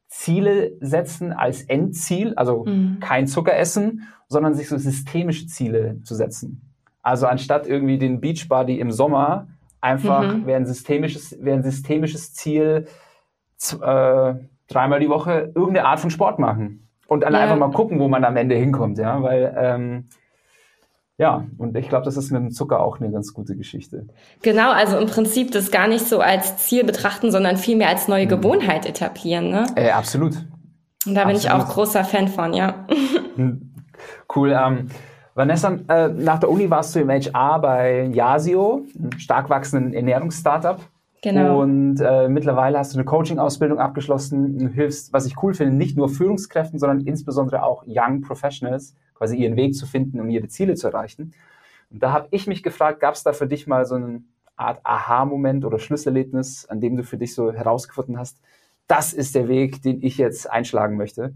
Ziele 0.08 0.72
setzen 0.80 1.32
als 1.32 1.62
Endziel, 1.62 2.34
also 2.34 2.64
mhm. 2.64 2.98
kein 2.98 3.28
Zucker 3.28 3.56
essen, 3.56 4.08
sondern 4.26 4.54
sich 4.54 4.68
so 4.68 4.76
systemische 4.76 5.46
Ziele 5.46 6.00
zu 6.02 6.16
setzen. 6.16 6.74
Also 7.02 7.28
anstatt 7.28 7.68
irgendwie 7.68 7.96
den 7.96 8.20
Beachbody 8.20 8.80
im 8.80 8.90
Sommer, 8.90 9.46
einfach 9.80 10.34
mhm. 10.34 10.46
wäre 10.46 10.56
ein 10.56 10.66
systemisches, 10.66 11.36
wäre 11.40 11.58
ein 11.58 11.62
systemisches 11.62 12.34
Ziel, 12.34 12.86
äh, 13.80 14.34
dreimal 14.66 14.98
die 14.98 15.08
Woche 15.08 15.52
irgendeine 15.54 15.84
Art 15.84 16.00
von 16.00 16.10
Sport 16.10 16.40
machen 16.40 16.89
und 17.10 17.24
dann 17.24 17.32
ja. 17.32 17.40
einfach 17.40 17.56
mal 17.56 17.72
gucken, 17.72 17.98
wo 17.98 18.06
man 18.06 18.24
am 18.24 18.36
Ende 18.36 18.54
hinkommt, 18.54 18.96
ja, 18.96 19.20
weil 19.20 19.52
ähm, 19.58 20.08
ja, 21.18 21.44
und 21.58 21.76
ich 21.76 21.88
glaube, 21.88 22.04
das 22.04 22.16
ist 22.16 22.30
mit 22.30 22.40
dem 22.40 22.50
Zucker 22.52 22.80
auch 22.80 23.00
eine 23.00 23.10
ganz 23.10 23.34
gute 23.34 23.56
Geschichte. 23.56 24.06
Genau, 24.42 24.70
also 24.70 24.96
im 24.96 25.08
Prinzip 25.08 25.50
das 25.50 25.72
gar 25.72 25.88
nicht 25.88 26.06
so 26.06 26.20
als 26.20 26.58
Ziel 26.58 26.84
betrachten, 26.84 27.32
sondern 27.32 27.56
vielmehr 27.56 27.88
als 27.88 28.06
neue 28.06 28.26
mhm. 28.26 28.30
Gewohnheit 28.30 28.86
etablieren, 28.86 29.50
ne? 29.50 29.66
Äh, 29.74 29.90
absolut. 29.90 30.36
Und 31.04 31.14
da 31.14 31.24
bin 31.24 31.34
absolut. 31.34 31.44
ich 31.44 31.50
auch 31.50 31.68
großer 31.68 32.04
Fan 32.04 32.28
von, 32.28 32.54
ja. 32.54 32.86
Hm. 33.36 33.72
Cool. 34.34 34.52
Ähm, 34.52 34.88
Vanessa, 35.34 35.78
äh, 35.88 36.08
nach 36.08 36.40
der 36.40 36.50
Uni 36.50 36.68
warst 36.68 36.94
du 36.94 37.00
im 37.00 37.10
HR 37.10 37.60
bei 37.60 38.04
Yasio, 38.12 38.84
einem 38.98 39.18
stark 39.18 39.50
wachsenden 39.50 39.94
Ernährungsstartup. 39.94 40.80
Genau. 41.22 41.60
Und 41.60 42.00
äh, 42.00 42.28
mittlerweile 42.28 42.78
hast 42.78 42.94
du 42.94 42.98
eine 42.98 43.04
Coaching-Ausbildung 43.04 43.78
abgeschlossen 43.78 44.58
und 44.58 44.68
hilfst, 44.68 45.12
was 45.12 45.26
ich 45.26 45.42
cool 45.42 45.52
finde, 45.52 45.74
nicht 45.74 45.96
nur 45.96 46.08
Führungskräften, 46.08 46.78
sondern 46.78 47.00
insbesondere 47.06 47.62
auch 47.62 47.84
Young 47.86 48.22
Professionals, 48.22 48.96
quasi 49.14 49.36
ihren 49.36 49.56
Weg 49.56 49.74
zu 49.74 49.86
finden, 49.86 50.18
um 50.18 50.30
ihre 50.30 50.48
Ziele 50.48 50.74
zu 50.74 50.88
erreichen. 50.88 51.34
Und 51.90 52.02
da 52.02 52.12
habe 52.12 52.28
ich 52.30 52.46
mich 52.46 52.62
gefragt, 52.62 53.00
gab 53.00 53.14
es 53.14 53.22
da 53.22 53.32
für 53.34 53.46
dich 53.46 53.66
mal 53.66 53.84
so 53.84 53.96
eine 53.96 54.22
Art 54.56 54.80
Aha-Moment 54.84 55.64
oder 55.64 55.78
Schlüsselerlebnis, 55.78 56.66
an 56.66 56.80
dem 56.80 56.96
du 56.96 57.02
für 57.02 57.18
dich 57.18 57.34
so 57.34 57.52
herausgefunden 57.52 58.18
hast, 58.18 58.40
das 58.86 59.12
ist 59.12 59.34
der 59.34 59.48
Weg, 59.48 59.82
den 59.82 60.02
ich 60.02 60.18
jetzt 60.18 60.50
einschlagen 60.50 60.96
möchte? 60.96 61.34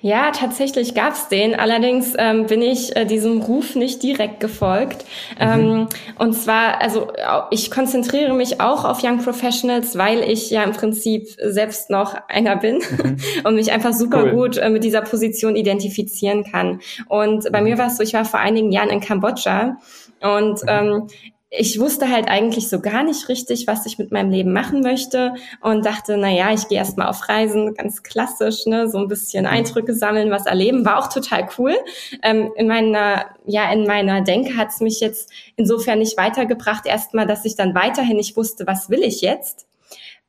Ja, 0.00 0.30
tatsächlich 0.30 0.94
gab's 0.94 1.28
den. 1.28 1.58
Allerdings 1.58 2.14
ähm, 2.16 2.46
bin 2.46 2.62
ich 2.62 2.94
äh, 2.94 3.04
diesem 3.04 3.40
Ruf 3.40 3.74
nicht 3.74 4.02
direkt 4.02 4.38
gefolgt. 4.38 5.04
Mhm. 5.40 5.40
Ähm, 5.40 5.88
und 6.18 6.34
zwar, 6.34 6.80
also 6.80 7.10
ich 7.50 7.70
konzentriere 7.72 8.32
mich 8.32 8.60
auch 8.60 8.84
auf 8.84 9.02
Young 9.02 9.18
Professionals, 9.18 9.98
weil 9.98 10.20
ich 10.20 10.50
ja 10.50 10.62
im 10.62 10.72
Prinzip 10.72 11.26
selbst 11.42 11.90
noch 11.90 12.14
einer 12.28 12.56
bin 12.56 12.76
mhm. 12.76 13.16
und 13.44 13.56
mich 13.56 13.72
einfach 13.72 13.92
super 13.92 14.24
cool. 14.24 14.30
gut 14.30 14.56
äh, 14.58 14.70
mit 14.70 14.84
dieser 14.84 15.02
Position 15.02 15.56
identifizieren 15.56 16.44
kann. 16.44 16.80
Und 17.08 17.50
bei 17.50 17.60
mhm. 17.60 17.68
mir 17.68 17.78
war 17.78 17.88
es 17.88 17.96
so, 17.96 18.04
ich 18.04 18.14
war 18.14 18.24
vor 18.24 18.38
einigen 18.38 18.70
Jahren 18.70 18.90
in 18.90 19.00
Kambodscha 19.00 19.78
und 20.20 20.62
mhm. 20.62 20.68
ähm, 20.68 21.06
ich 21.50 21.80
wusste 21.80 22.10
halt 22.10 22.28
eigentlich 22.28 22.68
so 22.68 22.80
gar 22.80 23.02
nicht 23.02 23.28
richtig, 23.28 23.66
was 23.66 23.86
ich 23.86 23.98
mit 23.98 24.12
meinem 24.12 24.30
Leben 24.30 24.52
machen 24.52 24.80
möchte 24.82 25.34
und 25.62 25.86
dachte, 25.86 26.18
na 26.18 26.30
ja, 26.30 26.52
ich 26.52 26.68
gehe 26.68 26.76
erstmal 26.76 27.08
auf 27.08 27.26
Reisen, 27.28 27.74
ganz 27.74 28.02
klassisch, 28.02 28.66
ne, 28.66 28.88
so 28.88 28.98
ein 28.98 29.08
bisschen 29.08 29.44
mhm. 29.44 29.50
Eindrücke 29.50 29.94
sammeln, 29.94 30.30
was 30.30 30.44
erleben, 30.44 30.84
war 30.84 30.98
auch 30.98 31.08
total 31.08 31.48
cool. 31.58 31.74
Ähm, 32.22 32.50
in 32.56 32.68
meiner, 32.68 33.26
ja, 33.46 33.72
in 33.72 33.86
meiner 33.86 34.20
Denke 34.20 34.56
hat 34.56 34.68
es 34.68 34.80
mich 34.80 35.00
jetzt 35.00 35.30
insofern 35.56 36.00
nicht 36.00 36.18
weitergebracht, 36.18 36.84
erstmal, 36.86 37.26
dass 37.26 37.46
ich 37.46 37.56
dann 37.56 37.74
weiterhin 37.74 38.16
nicht 38.16 38.36
wusste, 38.36 38.66
was 38.66 38.90
will 38.90 39.02
ich 39.02 39.22
jetzt 39.22 39.66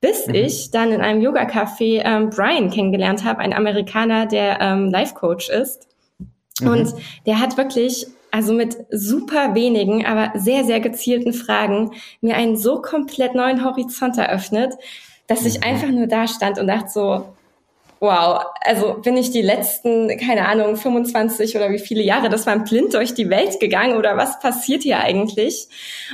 bis 0.02 0.28
mhm. 0.28 0.36
ich 0.36 0.72
dann 0.72 0.94
in 0.94 1.02
einem 1.02 1.22
Yoga-Café 1.22 2.02
ähm, 2.06 2.30
Brian 2.30 2.70
kennengelernt 2.70 3.26
habe, 3.26 3.40
ein 3.40 3.54
Amerikaner, 3.54 4.28
der 4.28 4.62
ähm, 4.62 4.90
Life-Coach 4.90 5.50
ist. 5.50 5.90
Mhm. 6.62 6.68
Und 6.68 6.94
der 7.26 7.42
hat 7.42 7.58
wirklich 7.58 8.08
also 8.32 8.54
mit 8.54 8.78
super 8.92 9.56
wenigen, 9.56 10.06
aber 10.06 10.32
sehr, 10.38 10.64
sehr 10.64 10.80
gezielten 10.80 11.34
Fragen 11.34 11.92
mir 12.22 12.36
einen 12.36 12.58
so 12.58 12.82
komplett 12.82 13.36
neuen 13.36 13.64
Horizont 13.64 14.18
eröffnet, 14.18 14.74
dass 15.28 15.46
ich 15.46 15.58
mhm. 15.58 15.64
einfach 15.64 15.90
nur 15.90 16.08
da 16.08 16.28
stand 16.28 16.60
und 16.60 16.68
dachte 16.68 16.90
so, 16.90 17.26
wow, 18.00 18.46
also 18.62 18.94
bin 19.02 19.18
ich 19.18 19.32
die 19.32 19.42
letzten, 19.42 20.18
keine 20.18 20.48
Ahnung, 20.48 20.78
25 20.78 21.56
oder 21.58 21.70
wie 21.70 21.80
viele 21.80 22.02
Jahre, 22.02 22.30
das 22.30 22.46
war 22.46 22.58
blind 22.60 22.94
durch 22.94 23.14
die 23.14 23.30
Welt 23.30 23.60
gegangen 23.60 23.98
oder 23.98 24.16
was 24.16 24.40
passiert 24.40 24.84
hier 24.84 25.00
eigentlich? 25.00 25.68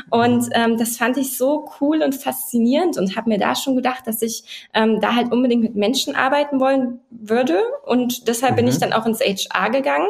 Und 0.10 0.50
ähm, 0.54 0.78
das 0.78 0.98
fand 0.98 1.18
ich 1.18 1.38
so 1.38 1.70
cool 1.80 2.02
und 2.02 2.16
faszinierend 2.16 2.98
und 2.98 3.16
habe 3.16 3.30
mir 3.30 3.38
da 3.38 3.56
schon 3.56 3.76
gedacht, 3.76 4.08
dass 4.08 4.22
ich 4.22 4.70
ähm, 4.74 5.00
da 5.00 5.16
halt 5.16 5.32
unbedingt 5.32 5.62
mit 5.62 5.76
Menschen 5.76 6.16
arbeiten 6.16 6.60
wollen 6.60 7.00
würde 7.12 7.62
und 7.86 8.28
deshalb 8.28 8.54
mhm. 8.54 8.58
bin 8.58 8.68
ich 8.68 8.76
mhm. 8.76 8.80
dann 8.80 8.94
auch 8.94 9.06
ins 9.06 9.20
HR 9.20 9.70
gegangen. 9.70 10.08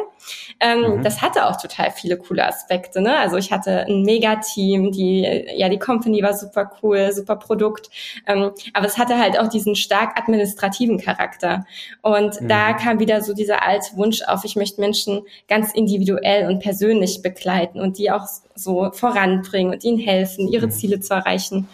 Ähm, 0.60 0.98
mhm. 0.98 1.02
Das 1.02 1.20
hatte 1.20 1.46
auch 1.46 1.60
total 1.60 1.90
viele 1.90 2.16
coole 2.16 2.46
Aspekte. 2.46 3.02
Ne? 3.02 3.16
Also 3.18 3.36
ich 3.36 3.52
hatte 3.52 3.86
ein 3.86 4.02
Mega-Team, 4.02 4.92
die, 4.92 5.20
ja, 5.54 5.68
die 5.68 5.78
Company 5.78 6.22
war 6.22 6.32
super 6.32 6.70
cool, 6.82 7.12
super 7.12 7.36
Produkt, 7.36 7.90
ähm, 8.26 8.52
aber 8.72 8.86
es 8.86 8.96
hatte 8.96 9.18
halt 9.18 9.38
auch 9.38 9.48
diesen 9.48 9.76
stark 9.76 10.18
administrativen 10.18 10.98
Charakter. 10.98 11.65
Und 12.02 12.40
mhm. 12.40 12.48
da 12.48 12.72
kam 12.72 12.98
wieder 12.98 13.22
so 13.22 13.34
dieser 13.34 13.62
alte 13.62 13.96
Wunsch 13.96 14.22
auf, 14.22 14.44
ich 14.44 14.56
möchte 14.56 14.80
Menschen 14.80 15.22
ganz 15.48 15.72
individuell 15.72 16.48
und 16.48 16.60
persönlich 16.60 17.22
begleiten 17.22 17.80
und 17.80 17.98
die 17.98 18.10
auch 18.10 18.26
so 18.54 18.90
voranbringen 18.92 19.72
und 19.72 19.84
ihnen 19.84 19.98
helfen, 19.98 20.48
ihre 20.48 20.66
mhm. 20.66 20.70
Ziele 20.70 21.00
zu 21.00 21.14
erreichen. 21.14 21.68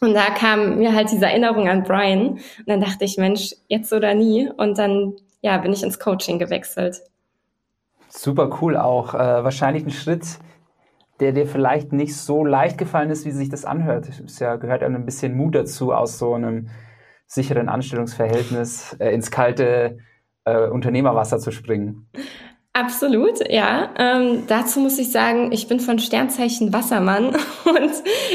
Und 0.00 0.14
da 0.14 0.30
kam 0.30 0.78
mir 0.78 0.94
halt 0.94 1.10
diese 1.12 1.26
Erinnerung 1.26 1.68
an 1.68 1.82
Brian. 1.82 2.28
Und 2.28 2.66
dann 2.66 2.80
dachte 2.80 3.04
ich, 3.04 3.18
Mensch, 3.18 3.54
jetzt 3.68 3.92
oder 3.92 4.14
nie. 4.14 4.50
Und 4.56 4.78
dann, 4.78 5.14
ja, 5.42 5.58
bin 5.58 5.72
ich 5.72 5.82
ins 5.82 5.98
Coaching 5.98 6.38
gewechselt. 6.38 7.02
Super 8.08 8.58
cool 8.60 8.76
auch. 8.76 9.14
Äh, 9.14 9.18
wahrscheinlich 9.44 9.84
ein 9.84 9.90
Schritt, 9.90 10.24
der 11.20 11.32
dir 11.32 11.46
vielleicht 11.46 11.92
nicht 11.92 12.16
so 12.16 12.44
leicht 12.44 12.78
gefallen 12.78 13.10
ist, 13.10 13.26
wie 13.26 13.30
sich 13.30 13.50
das 13.50 13.64
anhört. 13.64 14.08
Es 14.08 14.38
ja, 14.38 14.56
gehört 14.56 14.80
ja 14.80 14.88
ein 14.88 15.04
bisschen 15.04 15.36
Mut 15.36 15.54
dazu, 15.54 15.92
aus 15.92 16.18
so 16.18 16.32
einem 16.32 16.70
sicheren 17.30 17.68
Anstellungsverhältnis 17.68 18.96
äh, 18.98 19.14
ins 19.14 19.30
kalte 19.30 19.98
äh, 20.44 20.66
Unternehmerwasser 20.68 21.38
zu 21.38 21.52
springen. 21.52 22.08
Absolut, 22.72 23.48
ja. 23.48 23.90
Ähm, 23.98 24.44
dazu 24.46 24.80
muss 24.80 24.98
ich 24.98 25.10
sagen, 25.10 25.50
ich 25.52 25.68
bin 25.68 25.80
von 25.80 25.98
Sternzeichen 25.98 26.72
Wassermann 26.72 27.26
und 27.64 27.92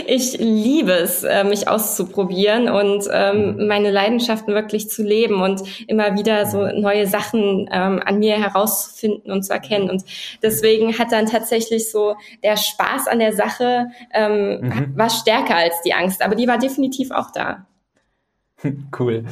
ich 0.07 0.37
liebe 0.37 0.91
es, 0.91 1.23
äh, 1.23 1.43
mich 1.43 1.67
auszuprobieren 1.67 2.69
und 2.69 3.05
ähm, 3.11 3.55
mhm. 3.55 3.67
meine 3.67 3.91
Leidenschaften 3.91 4.53
wirklich 4.53 4.89
zu 4.89 5.03
leben 5.03 5.41
und 5.41 5.61
immer 5.89 6.15
wieder 6.15 6.45
so 6.45 6.59
mhm. 6.59 6.81
neue 6.81 7.07
Sachen 7.07 7.69
ähm, 7.71 8.01
an 8.05 8.19
mir 8.19 8.35
herauszufinden 8.35 9.31
und 9.31 9.43
zu 9.43 9.51
erkennen. 9.51 9.89
Und 9.89 10.03
deswegen 10.41 10.97
hat 10.97 11.11
dann 11.11 11.25
tatsächlich 11.25 11.91
so 11.91 12.15
der 12.43 12.55
Spaß 12.55 13.07
an 13.07 13.19
der 13.19 13.33
Sache 13.33 13.87
ähm, 14.13 14.61
mhm. 14.61 14.97
war 14.97 15.09
stärker 15.09 15.55
als 15.55 15.81
die 15.85 15.93
Angst, 15.93 16.21
aber 16.21 16.35
die 16.35 16.47
war 16.47 16.57
definitiv 16.57 17.11
auch 17.11 17.31
da. 17.31 17.65
Cool. 18.97 19.25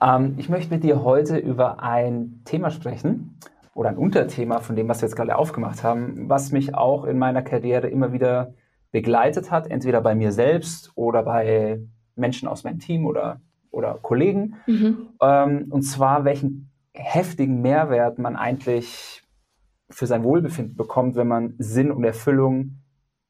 Ähm, 0.00 0.34
ich 0.36 0.48
möchte 0.48 0.72
mit 0.72 0.84
dir 0.84 1.02
heute 1.02 1.38
über 1.38 1.82
ein 1.82 2.42
Thema 2.44 2.70
sprechen 2.70 3.38
oder 3.74 3.90
ein 3.90 3.96
Unterthema 3.96 4.60
von 4.60 4.76
dem, 4.76 4.88
was 4.88 5.00
wir 5.00 5.08
jetzt 5.08 5.16
gerade 5.16 5.36
aufgemacht 5.36 5.82
haben, 5.82 6.28
was 6.28 6.52
mich 6.52 6.74
auch 6.74 7.04
in 7.04 7.18
meiner 7.18 7.42
Karriere 7.42 7.88
immer 7.88 8.12
wieder 8.12 8.54
begleitet 8.92 9.50
hat, 9.50 9.66
entweder 9.66 10.00
bei 10.00 10.14
mir 10.14 10.30
selbst 10.30 10.92
oder 10.94 11.22
bei 11.22 11.80
Menschen 12.14 12.48
aus 12.48 12.62
meinem 12.64 12.78
Team 12.78 13.06
oder, 13.06 13.40
oder 13.70 13.98
Kollegen. 14.00 14.56
Mhm. 14.66 15.08
Ähm, 15.20 15.66
und 15.70 15.82
zwar, 15.82 16.24
welchen 16.24 16.70
heftigen 16.92 17.60
Mehrwert 17.60 18.18
man 18.18 18.36
eigentlich 18.36 19.22
für 19.90 20.06
sein 20.06 20.22
Wohlbefinden 20.22 20.76
bekommt, 20.76 21.16
wenn 21.16 21.28
man 21.28 21.54
Sinn 21.58 21.90
und 21.90 22.04
Erfüllung 22.04 22.78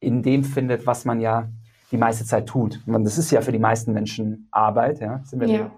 in 0.00 0.22
dem 0.22 0.44
findet, 0.44 0.86
was 0.86 1.06
man 1.06 1.20
ja 1.20 1.48
die 1.94 1.98
meiste 1.98 2.24
Zeit 2.24 2.46
tut. 2.46 2.80
Man, 2.86 3.04
das 3.04 3.18
ist 3.18 3.30
ja 3.30 3.40
für 3.40 3.52
die 3.52 3.58
meisten 3.58 3.92
Menschen 3.92 4.48
Arbeit, 4.50 5.00
ja. 5.00 5.22
Sind 5.24 5.40
wir 5.40 5.48
ja. 5.48 5.70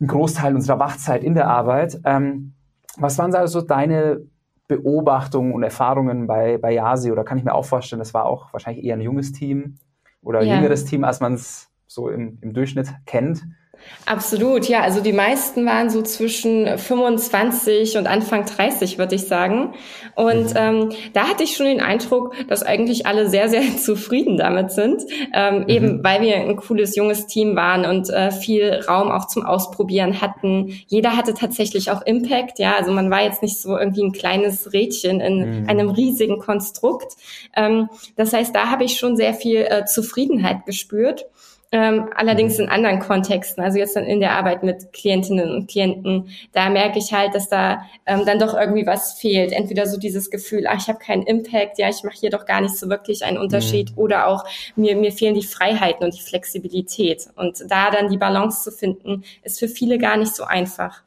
ein 0.00 0.06
Großteil 0.06 0.54
unserer 0.54 0.80
Wachzeit 0.80 1.22
in 1.22 1.34
der 1.34 1.48
Arbeit. 1.48 2.00
Ähm, 2.04 2.54
was 2.96 3.16
waren 3.18 3.32
also 3.34 3.60
deine 3.60 4.20
Beobachtungen 4.66 5.52
und 5.52 5.62
Erfahrungen 5.62 6.26
bei, 6.26 6.58
bei 6.58 6.72
Yasi? 6.72 7.12
Oder 7.12 7.22
kann 7.22 7.38
ich 7.38 7.44
mir 7.44 7.54
auch 7.54 7.64
vorstellen, 7.64 8.00
das 8.00 8.14
war 8.14 8.26
auch 8.26 8.52
wahrscheinlich 8.52 8.84
eher 8.84 8.96
ein 8.96 9.00
junges 9.00 9.30
Team 9.30 9.76
oder 10.22 10.42
ja. 10.42 10.56
jüngeres 10.56 10.84
Team, 10.84 11.04
als 11.04 11.20
man 11.20 11.34
es 11.34 11.70
so 11.86 12.08
im, 12.08 12.38
im 12.40 12.52
Durchschnitt 12.52 12.92
kennt. 13.06 13.46
Absolut, 14.06 14.68
ja. 14.68 14.82
Also 14.82 15.00
die 15.00 15.12
meisten 15.12 15.66
waren 15.66 15.90
so 15.90 16.00
zwischen 16.02 16.78
25 16.78 17.98
und 17.98 18.06
Anfang 18.06 18.44
30, 18.44 18.98
würde 18.98 19.16
ich 19.16 19.26
sagen. 19.26 19.74
Und 20.14 20.50
mhm. 20.50 20.56
ähm, 20.56 20.88
da 21.12 21.28
hatte 21.28 21.42
ich 21.42 21.56
schon 21.56 21.66
den 21.66 21.80
Eindruck, 21.80 22.34
dass 22.48 22.62
eigentlich 22.62 23.06
alle 23.06 23.28
sehr, 23.28 23.48
sehr 23.48 23.76
zufrieden 23.76 24.36
damit 24.36 24.70
sind, 24.70 25.02
ähm, 25.34 25.62
mhm. 25.62 25.68
eben 25.68 26.04
weil 26.04 26.22
wir 26.22 26.36
ein 26.36 26.56
cooles 26.56 26.94
junges 26.94 27.26
Team 27.26 27.56
waren 27.56 27.84
und 27.84 28.08
äh, 28.10 28.30
viel 28.30 28.80
Raum 28.88 29.10
auch 29.10 29.26
zum 29.26 29.44
Ausprobieren 29.44 30.20
hatten. 30.20 30.72
Jeder 30.86 31.16
hatte 31.16 31.34
tatsächlich 31.34 31.90
auch 31.90 32.02
Impact, 32.02 32.60
ja. 32.60 32.76
Also 32.76 32.92
man 32.92 33.10
war 33.10 33.24
jetzt 33.24 33.42
nicht 33.42 33.60
so 33.60 33.76
irgendwie 33.76 34.04
ein 34.04 34.12
kleines 34.12 34.72
Rädchen 34.72 35.20
in 35.20 35.62
mhm. 35.62 35.68
einem 35.68 35.88
riesigen 35.88 36.38
Konstrukt. 36.38 37.16
Ähm, 37.56 37.88
das 38.16 38.32
heißt, 38.32 38.54
da 38.54 38.70
habe 38.70 38.84
ich 38.84 38.98
schon 38.98 39.16
sehr 39.16 39.34
viel 39.34 39.62
äh, 39.62 39.84
Zufriedenheit 39.84 40.64
gespürt. 40.64 41.26
Ähm, 41.72 42.08
allerdings 42.14 42.58
mhm. 42.58 42.64
in 42.64 42.70
anderen 42.70 43.00
Kontexten, 43.00 43.62
also 43.62 43.78
jetzt 43.78 43.96
dann 43.96 44.04
in 44.04 44.20
der 44.20 44.32
Arbeit 44.32 44.62
mit 44.62 44.92
Klientinnen 44.92 45.50
und 45.50 45.68
Klienten, 45.68 46.28
da 46.52 46.70
merke 46.70 46.98
ich 46.98 47.12
halt, 47.12 47.34
dass 47.34 47.48
da 47.48 47.82
ähm, 48.06 48.24
dann 48.24 48.38
doch 48.38 48.54
irgendwie 48.54 48.86
was 48.86 49.14
fehlt. 49.14 49.52
Entweder 49.52 49.86
so 49.86 49.98
dieses 49.98 50.30
Gefühl, 50.30 50.66
ach, 50.68 50.80
ich 50.80 50.88
habe 50.88 50.98
keinen 50.98 51.22
Impact, 51.22 51.78
ja, 51.78 51.88
ich 51.88 52.04
mache 52.04 52.16
hier 52.18 52.30
doch 52.30 52.46
gar 52.46 52.60
nicht 52.60 52.76
so 52.76 52.88
wirklich 52.88 53.24
einen 53.24 53.36
Unterschied, 53.36 53.90
mhm. 53.90 53.98
oder 53.98 54.28
auch 54.28 54.44
mir, 54.76 54.96
mir 54.96 55.10
fehlen 55.10 55.34
die 55.34 55.42
Freiheiten 55.42 56.04
und 56.04 56.16
die 56.16 56.22
Flexibilität. 56.22 57.28
Und 57.34 57.64
da 57.68 57.90
dann 57.90 58.10
die 58.10 58.18
Balance 58.18 58.62
zu 58.62 58.70
finden, 58.70 59.24
ist 59.42 59.58
für 59.58 59.68
viele 59.68 59.98
gar 59.98 60.16
nicht 60.16 60.36
so 60.36 60.44
einfach. 60.44 61.02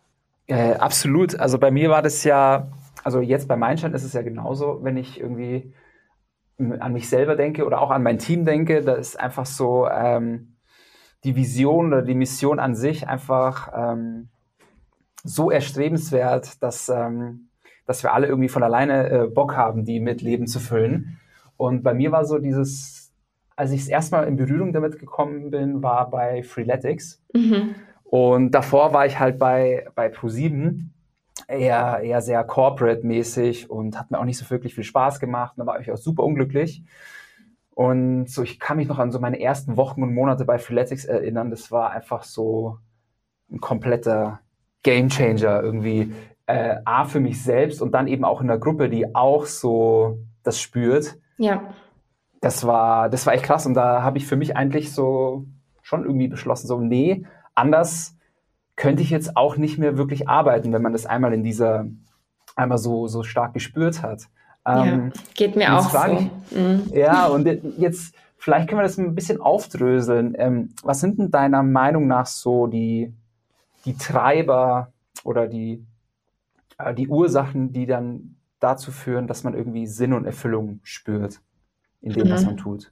Äh, 0.48 0.74
absolut. 0.74 1.40
Also 1.40 1.58
bei 1.58 1.72
mir 1.72 1.90
war 1.90 2.02
das 2.02 2.24
ja, 2.26 2.68
also 3.04 3.22
jetzt 3.22 3.48
bei 3.48 3.56
Mindshine 3.56 3.96
ist 3.96 4.04
es 4.04 4.14
ja 4.14 4.24
genauso, 4.24 4.80
wenn 4.84 4.98
ich 4.98 5.20
irgendwie 5.20 5.74
an 6.58 6.92
mich 6.94 7.08
selber 7.08 7.36
denke 7.36 7.66
oder 7.66 7.82
auch 7.82 7.92
an 7.92 8.04
mein 8.04 8.20
Team 8.20 8.46
denke, 8.46 8.82
da 8.82 8.94
ist 8.94 9.18
einfach 9.20 9.46
so 9.46 9.88
ähm, 9.88 10.49
die 11.24 11.36
Vision 11.36 11.88
oder 11.88 12.02
die 12.02 12.16
Mission 12.16 12.60
an 12.60 12.76
sich 12.76 13.08
einfach 13.08 13.72
ähm, 13.76 14.30
so 15.24 15.52
erstrebenswert, 15.52 16.62
dass, 16.64 16.90
ähm, 16.90 17.50
dass 17.86 18.04
wir 18.04 18.14
alle 18.14 18.28
irgendwie 18.28 18.50
von 18.50 18.64
alleine 18.64 19.10
äh, 19.10 19.28
Bock 19.28 19.56
haben, 19.56 19.86
die 19.86 20.00
mit 20.00 20.22
Leben 20.22 20.48
zu 20.48 20.60
füllen. 20.60 21.20
Und 21.58 21.84
bei 21.84 21.94
mir 21.94 22.12
war 22.12 22.26
so 22.26 22.38
dieses, 22.38 23.12
als 23.56 23.72
ich 23.72 23.82
das 23.82 23.90
erste 23.90 24.16
Mal 24.16 24.28
in 24.28 24.38
Berührung 24.38 24.72
damit 24.72 24.98
gekommen 25.00 25.52
bin, 25.52 25.84
war 25.84 26.10
bei 26.10 26.44
Freeletics. 26.44 27.22
Mhm. 27.34 27.76
Und 28.04 28.52
davor 28.52 28.94
war 28.94 29.06
ich 29.06 29.20
halt 29.20 29.38
bei, 29.38 29.86
bei 29.94 30.08
Pro7 30.08 30.86
eher, 31.48 32.00
eher 32.02 32.22
sehr 32.22 32.44
corporate-mäßig 32.44 33.70
und 33.70 34.00
hat 34.00 34.10
mir 34.10 34.20
auch 34.20 34.26
nicht 34.26 34.38
so 34.38 34.50
wirklich 34.50 34.76
viel 34.76 34.84
Spaß 34.84 35.20
gemacht. 35.20 35.54
da 35.58 35.66
war 35.66 35.80
ich 35.80 35.92
auch 35.92 35.98
super 35.98 36.24
unglücklich. 36.24 36.84
Und 37.80 38.30
so, 38.30 38.44
ich 38.44 38.60
kann 38.60 38.76
mich 38.76 38.90
noch 38.90 39.00
an 39.00 39.10
so 39.10 39.20
meine 39.22 39.40
ersten 39.40 39.78
Wochen 39.78 40.04
und 40.04 40.14
Monate 40.14 40.44
bei 40.44 40.60
Freeletics 40.60 41.06
erinnern. 41.06 41.50
Das 41.50 41.72
war 41.72 41.92
einfach 41.92 42.24
so 42.24 42.78
ein 43.50 43.62
kompletter 43.62 44.42
Gamechanger 44.84 45.64
irgendwie. 45.64 46.14
Äh, 46.46 46.76
A 46.84 47.06
für 47.06 47.22
mich 47.22 47.42
selbst 47.42 47.82
und 47.82 47.94
dann 47.94 48.10
eben 48.10 48.26
auch 48.26 48.42
in 48.42 48.48
der 48.48 48.58
Gruppe, 48.58 48.90
die 48.90 49.16
auch 49.16 49.46
so 49.46 50.20
das 50.44 50.60
spürt. 50.60 51.16
Ja. 51.38 51.74
Das 52.42 52.68
war, 52.68 53.08
das 53.08 53.26
war 53.26 53.34
echt 53.34 53.46
krass. 53.46 53.66
Und 53.66 53.76
da 53.76 54.04
habe 54.04 54.18
ich 54.18 54.28
für 54.28 54.36
mich 54.36 54.58
eigentlich 54.58 54.92
so 54.92 55.46
schon 55.82 56.04
irgendwie 56.04 56.28
beschlossen, 56.28 56.68
so, 56.68 56.82
nee, 56.82 57.26
anders 57.56 58.18
könnte 58.76 59.04
ich 59.04 59.10
jetzt 59.10 59.38
auch 59.38 59.56
nicht 59.56 59.78
mehr 59.78 59.98
wirklich 59.98 60.28
arbeiten, 60.28 60.74
wenn 60.74 60.82
man 60.82 60.92
das 60.92 61.06
einmal 61.06 61.32
in 61.32 61.46
dieser, 61.46 61.86
einmal 62.58 62.78
so, 62.78 63.08
so 63.08 63.24
stark 63.24 63.54
gespürt 63.54 64.04
hat. 64.04 64.28
Ähm, 64.70 65.12
ja, 65.14 65.22
geht 65.36 65.56
mir 65.56 65.78
auch 65.78 65.90
so. 65.90 65.98
Ich, 66.52 66.58
mhm. 66.58 66.84
Ja, 66.94 67.28
und 67.28 67.48
jetzt, 67.78 68.14
vielleicht 68.38 68.70
können 68.70 68.80
wir 68.80 68.84
das 68.84 68.98
ein 68.98 69.16
bisschen 69.16 69.42
aufdröseln. 69.42 70.36
Ähm, 70.38 70.70
was 70.84 71.00
sind 71.00 71.20
denn 71.20 71.32
deiner 71.32 71.64
Meinung 71.64 72.08
nach 72.08 72.26
so 72.26 72.68
die, 72.68 73.14
die 73.86 73.96
Treiber 73.96 74.92
oder 75.24 75.48
die, 75.48 75.86
äh, 76.78 76.94
die 76.94 77.08
Ursachen, 77.08 77.74
die 77.74 77.86
dann 77.86 78.36
dazu 78.60 78.92
führen, 78.92 79.28
dass 79.28 79.44
man 79.44 79.54
irgendwie 79.54 79.88
Sinn 79.88 80.14
und 80.14 80.26
Erfüllung 80.26 80.80
spürt 80.84 81.42
in 82.02 82.14
dem, 82.14 82.28
mhm. 82.28 82.32
was 82.32 82.46
man 82.46 82.58
tut? 82.58 82.92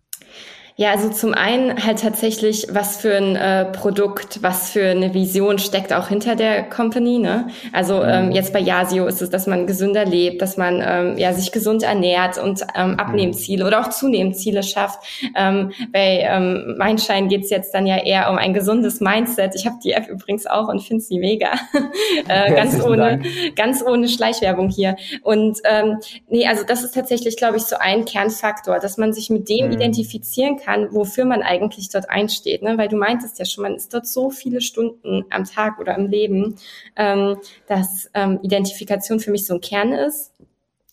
Ja, 0.79 0.91
also 0.91 1.09
zum 1.09 1.33
einen 1.33 1.83
halt 1.83 2.01
tatsächlich, 2.01 2.67
was 2.69 2.97
für 2.97 3.17
ein 3.17 3.35
äh, 3.35 3.65
Produkt, 3.65 4.43
was 4.43 4.69
für 4.69 4.85
eine 4.85 5.11
Vision 5.15 5.57
steckt 5.57 5.91
auch 5.91 6.09
hinter 6.09 6.35
der 6.35 6.69
Company. 6.69 7.17
Ne? 7.17 7.47
Also 7.73 8.03
ähm, 8.03 8.27
mhm. 8.27 8.31
jetzt 8.33 8.53
bei 8.53 8.59
Yasio 8.59 9.07
ist 9.07 9.23
es, 9.23 9.31
dass 9.31 9.47
man 9.47 9.65
gesünder 9.65 10.05
lebt, 10.05 10.39
dass 10.39 10.55
man 10.55 10.83
ähm, 10.85 11.17
ja 11.17 11.33
sich 11.33 11.51
gesund 11.51 11.81
ernährt 11.81 12.37
und 12.37 12.61
ähm. 12.75 12.93
Abnehmziele 12.99 13.65
oder 13.65 13.81
auch 13.81 13.89
Zunehmziele 13.89 14.61
schafft. 14.61 14.99
Ähm, 15.35 15.71
bei 15.91 16.19
ähm, 16.29 16.75
Mindshine 16.77 17.27
geht's 17.27 17.49
jetzt 17.49 17.73
dann 17.73 17.87
ja 17.87 17.97
eher 17.97 18.29
um 18.29 18.37
ein 18.37 18.53
gesundes 18.53 19.01
Mindset. 19.01 19.55
Ich 19.55 19.65
habe 19.65 19.77
die 19.83 19.93
App 19.93 20.07
übrigens 20.07 20.45
auch 20.45 20.67
und 20.67 20.83
finde 20.83 21.03
sie 21.03 21.17
mega. 21.17 21.53
äh, 22.27 22.53
ganz 22.53 22.79
ohne, 22.83 23.23
ganz 23.55 23.83
ohne 23.83 24.07
Schleichwerbung 24.07 24.69
hier. 24.69 24.95
Und 25.23 25.57
ähm, 25.63 25.97
nee, 26.29 26.45
also 26.45 26.63
das 26.63 26.83
ist 26.83 26.93
tatsächlich, 26.93 27.35
glaube 27.35 27.57
ich, 27.57 27.63
so 27.63 27.77
ein 27.79 28.05
Kernfaktor, 28.05 28.77
dass 28.77 28.97
man 28.97 29.11
sich 29.11 29.31
mit 29.31 29.49
dem 29.49 29.65
mhm. 29.65 29.71
identifizieren 29.71 30.57
kann 30.57 30.66
kann, 30.67 30.93
wofür 30.93 31.23
man 31.23 31.43
eigentlich 31.43 31.89
dort 31.89 32.09
einsteht. 32.09 32.61
Ne? 32.61 32.77
Weil 32.77 32.89
du 32.89 32.97
meintest 32.97 33.39
ja 33.39 33.45
schon, 33.45 33.63
man 33.63 33.75
ist 33.75 33.93
dort 33.93 34.05
so 34.05 34.29
viele 34.29 34.59
Stunden 34.59 35.23
am 35.29 35.45
Tag 35.45 35.79
oder 35.79 35.95
im 35.95 36.07
Leben, 36.07 36.57
ähm, 36.97 37.37
dass 37.67 38.09
ähm, 38.13 38.39
Identifikation 38.43 39.21
für 39.21 39.31
mich 39.31 39.45
so 39.45 39.53
ein 39.53 39.61
Kern 39.61 39.93
ist. 39.93 40.33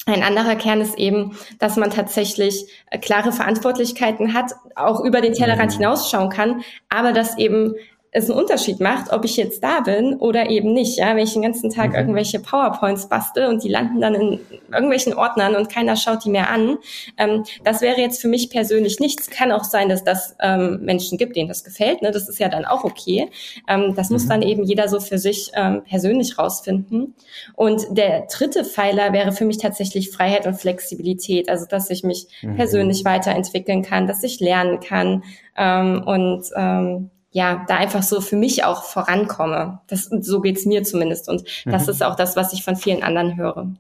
Ein 0.07 0.23
anderer 0.23 0.55
Kern 0.55 0.81
ist 0.81 0.97
eben, 0.99 1.37
dass 1.59 1.77
man 1.77 1.91
tatsächlich 1.91 2.67
äh, 2.91 2.99
klare 2.99 3.33
Verantwortlichkeiten 3.33 4.33
hat, 4.33 4.53
auch 4.77 5.01
über 5.01 5.21
den 5.21 5.33
Tellerrand 5.33 5.73
mhm. 5.73 5.79
hinausschauen 5.79 6.29
kann, 6.29 6.63
aber 6.89 7.13
dass 7.13 7.37
eben 7.37 7.75
es 8.17 8.31
einen 8.31 8.39
Unterschied 8.39 8.79
macht, 8.79 9.13
ob 9.13 9.25
ich 9.25 9.37
jetzt 9.37 9.63
da 9.65 9.81
bin 9.81 10.15
oder 10.15 10.49
eben 10.49 10.73
nicht. 10.73 10.99
Ja, 10.99 11.17
wenn 11.17 11.25
ich 11.25 11.33
den 11.33 11.43
ganzen 11.43 11.69
Tag 11.69 11.91
mhm. 11.91 11.97
irgendwelche 11.97 12.39
PowerPoints 12.39 13.09
bastel 13.09 13.47
und 13.47 13.65
die 13.65 13.69
landen 13.69 14.01
dann 14.01 14.15
in 14.15 14.41
irgendwelchen 14.73 15.15
Ordnern 15.15 15.57
und 15.57 15.69
keiner 15.69 15.97
schaut 15.97 16.25
die 16.25 16.31
mehr 16.31 16.49
an, 16.49 16.79
ähm, 17.19 17.43
das 17.65 17.81
wäre 17.81 18.01
jetzt 18.01 18.23
für 18.23 18.29
mich 18.29 18.51
persönlich 18.51 19.01
nichts. 19.01 19.31
Kann 19.31 19.51
auch 19.51 19.65
sein, 19.65 19.89
dass 19.89 20.05
das 20.05 20.37
ähm, 20.41 20.79
Menschen 20.83 21.19
gibt, 21.19 21.35
denen 21.35 21.49
das 21.49 21.65
gefällt. 21.65 22.03
Ne? 22.03 22.13
Das 22.13 22.29
ist 22.29 22.39
ja 22.39 22.49
dann 22.49 22.65
auch 22.65 22.85
okay. 22.85 23.31
Ähm, 23.69 23.97
das 23.97 24.11
mhm. 24.11 24.15
muss 24.15 24.29
dann 24.29 24.43
eben 24.43 24.63
jeder 24.63 24.87
so 24.87 25.01
für 25.01 25.19
sich 25.19 25.51
ähm, 25.57 25.83
persönlich 25.83 26.39
rausfinden. 26.39 27.15
Und 27.57 27.83
der 27.91 28.29
dritte 28.33 28.65
Pfeiler 28.65 29.13
wäre 29.13 29.33
für 29.33 29.45
mich 29.45 29.59
tatsächlich 29.59 30.13
Freiheit 30.13 30.47
und 30.47 30.55
Flexibilität. 30.55 31.49
Also 31.49 31.67
dass 31.67 31.91
ich 31.91 32.05
mich 32.05 32.29
mhm. 32.43 32.55
persönlich 32.55 33.05
weiterentwickeln 33.05 33.83
kann, 33.83 34.07
dass 34.07 34.23
ich 34.23 34.39
lernen 34.39 34.79
kann 34.79 35.25
ähm, 35.57 36.05
und 36.07 36.45
ähm, 36.55 37.11
ja, 37.35 37.65
da 37.67 37.77
einfach 37.77 38.05
so 38.05 38.21
für 38.21 38.37
mich 38.37 38.65
auch 38.65 38.85
vorankomme. 38.85 39.81
Das, 39.89 40.05
so 40.05 40.41
geht's 40.41 40.67
mir 40.67 40.85
zumindest. 40.85 41.29
Und 41.29 41.43
mhm. 41.65 41.73
das 41.73 41.89
ist 41.89 42.03
auch 42.03 42.15
das, 42.15 42.37
was 42.37 42.53
ich 42.53 42.63
von 42.63 42.77
vielen 42.77 43.03
anderen 43.03 43.37
höre. 43.37 43.75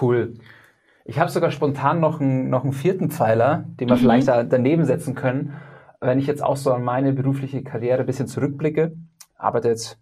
Cool. 0.00 0.34
Ich 1.04 1.18
habe 1.18 1.30
sogar 1.30 1.50
spontan 1.50 2.00
noch 2.00 2.18
einen, 2.18 2.48
noch 2.48 2.64
einen 2.64 2.72
vierten 2.72 3.10
Pfeiler, 3.10 3.64
den 3.78 3.90
wir 3.90 3.96
mhm. 3.96 4.00
vielleicht 4.00 4.28
da 4.28 4.42
daneben 4.42 4.86
setzen 4.86 5.14
können. 5.14 5.52
Wenn 6.00 6.18
ich 6.18 6.26
jetzt 6.26 6.42
auch 6.42 6.56
so 6.56 6.72
an 6.72 6.82
meine 6.82 7.12
berufliche 7.12 7.62
Karriere 7.62 8.00
ein 8.00 8.06
bisschen 8.06 8.26
zurückblicke, 8.26 8.96
arbeite 9.36 9.68
jetzt 9.68 9.98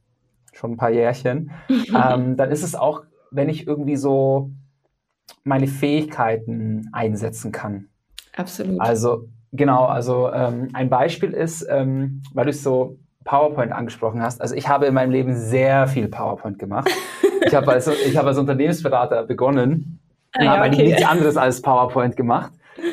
schon 0.53 0.73
ein 0.73 0.77
paar 0.77 0.91
Jährchen, 0.91 1.51
ähm, 1.69 2.37
dann 2.37 2.53
ist 2.53 2.63
es 2.63 2.77
auch 2.77 3.03
wenn 3.35 3.49
ich 3.49 3.67
irgendwie 3.67 3.97
so 3.97 4.53
meine 5.43 5.67
Fähigkeiten 5.67 6.89
einsetzen 6.93 7.51
kann. 7.51 7.89
Absolut. 8.37 8.81
Also 8.81 9.29
genau, 9.55 9.87
also 9.87 10.33
ähm, 10.33 10.69
ein 10.73 10.91
Beispiel 10.91 11.33
ist, 11.33 11.67
ähm, 11.71 12.23
weil 12.35 12.47
du 12.47 12.53
so 12.53 12.99
PowerPoint 13.25 13.73
angesprochen 13.73 14.23
hast. 14.23 14.41
Also 14.41 14.55
ich 14.55 14.69
habe 14.69 14.87
in 14.87 14.95
meinem 14.95 15.11
Leben 15.11 15.35
sehr 15.35 15.87
viel 15.87 16.09
PowerPoint 16.09 16.59
gemacht. 16.59 16.91
ich 17.47 17.55
habe 17.55 17.73
als, 17.73 17.89
ich 17.89 18.17
habe 18.17 18.29
als 18.29 18.39
Unternehmensberater 18.39 19.25
begonnen 19.25 20.01
ah, 20.33 20.39
und 20.39 20.45
ja, 20.45 20.57
habe 20.57 20.69
okay. 20.69 20.85
nichts 20.85 21.05
anderes 21.05 21.37
als 21.37 21.63
PowerPoint 21.63 22.17
gemacht. 22.17 22.53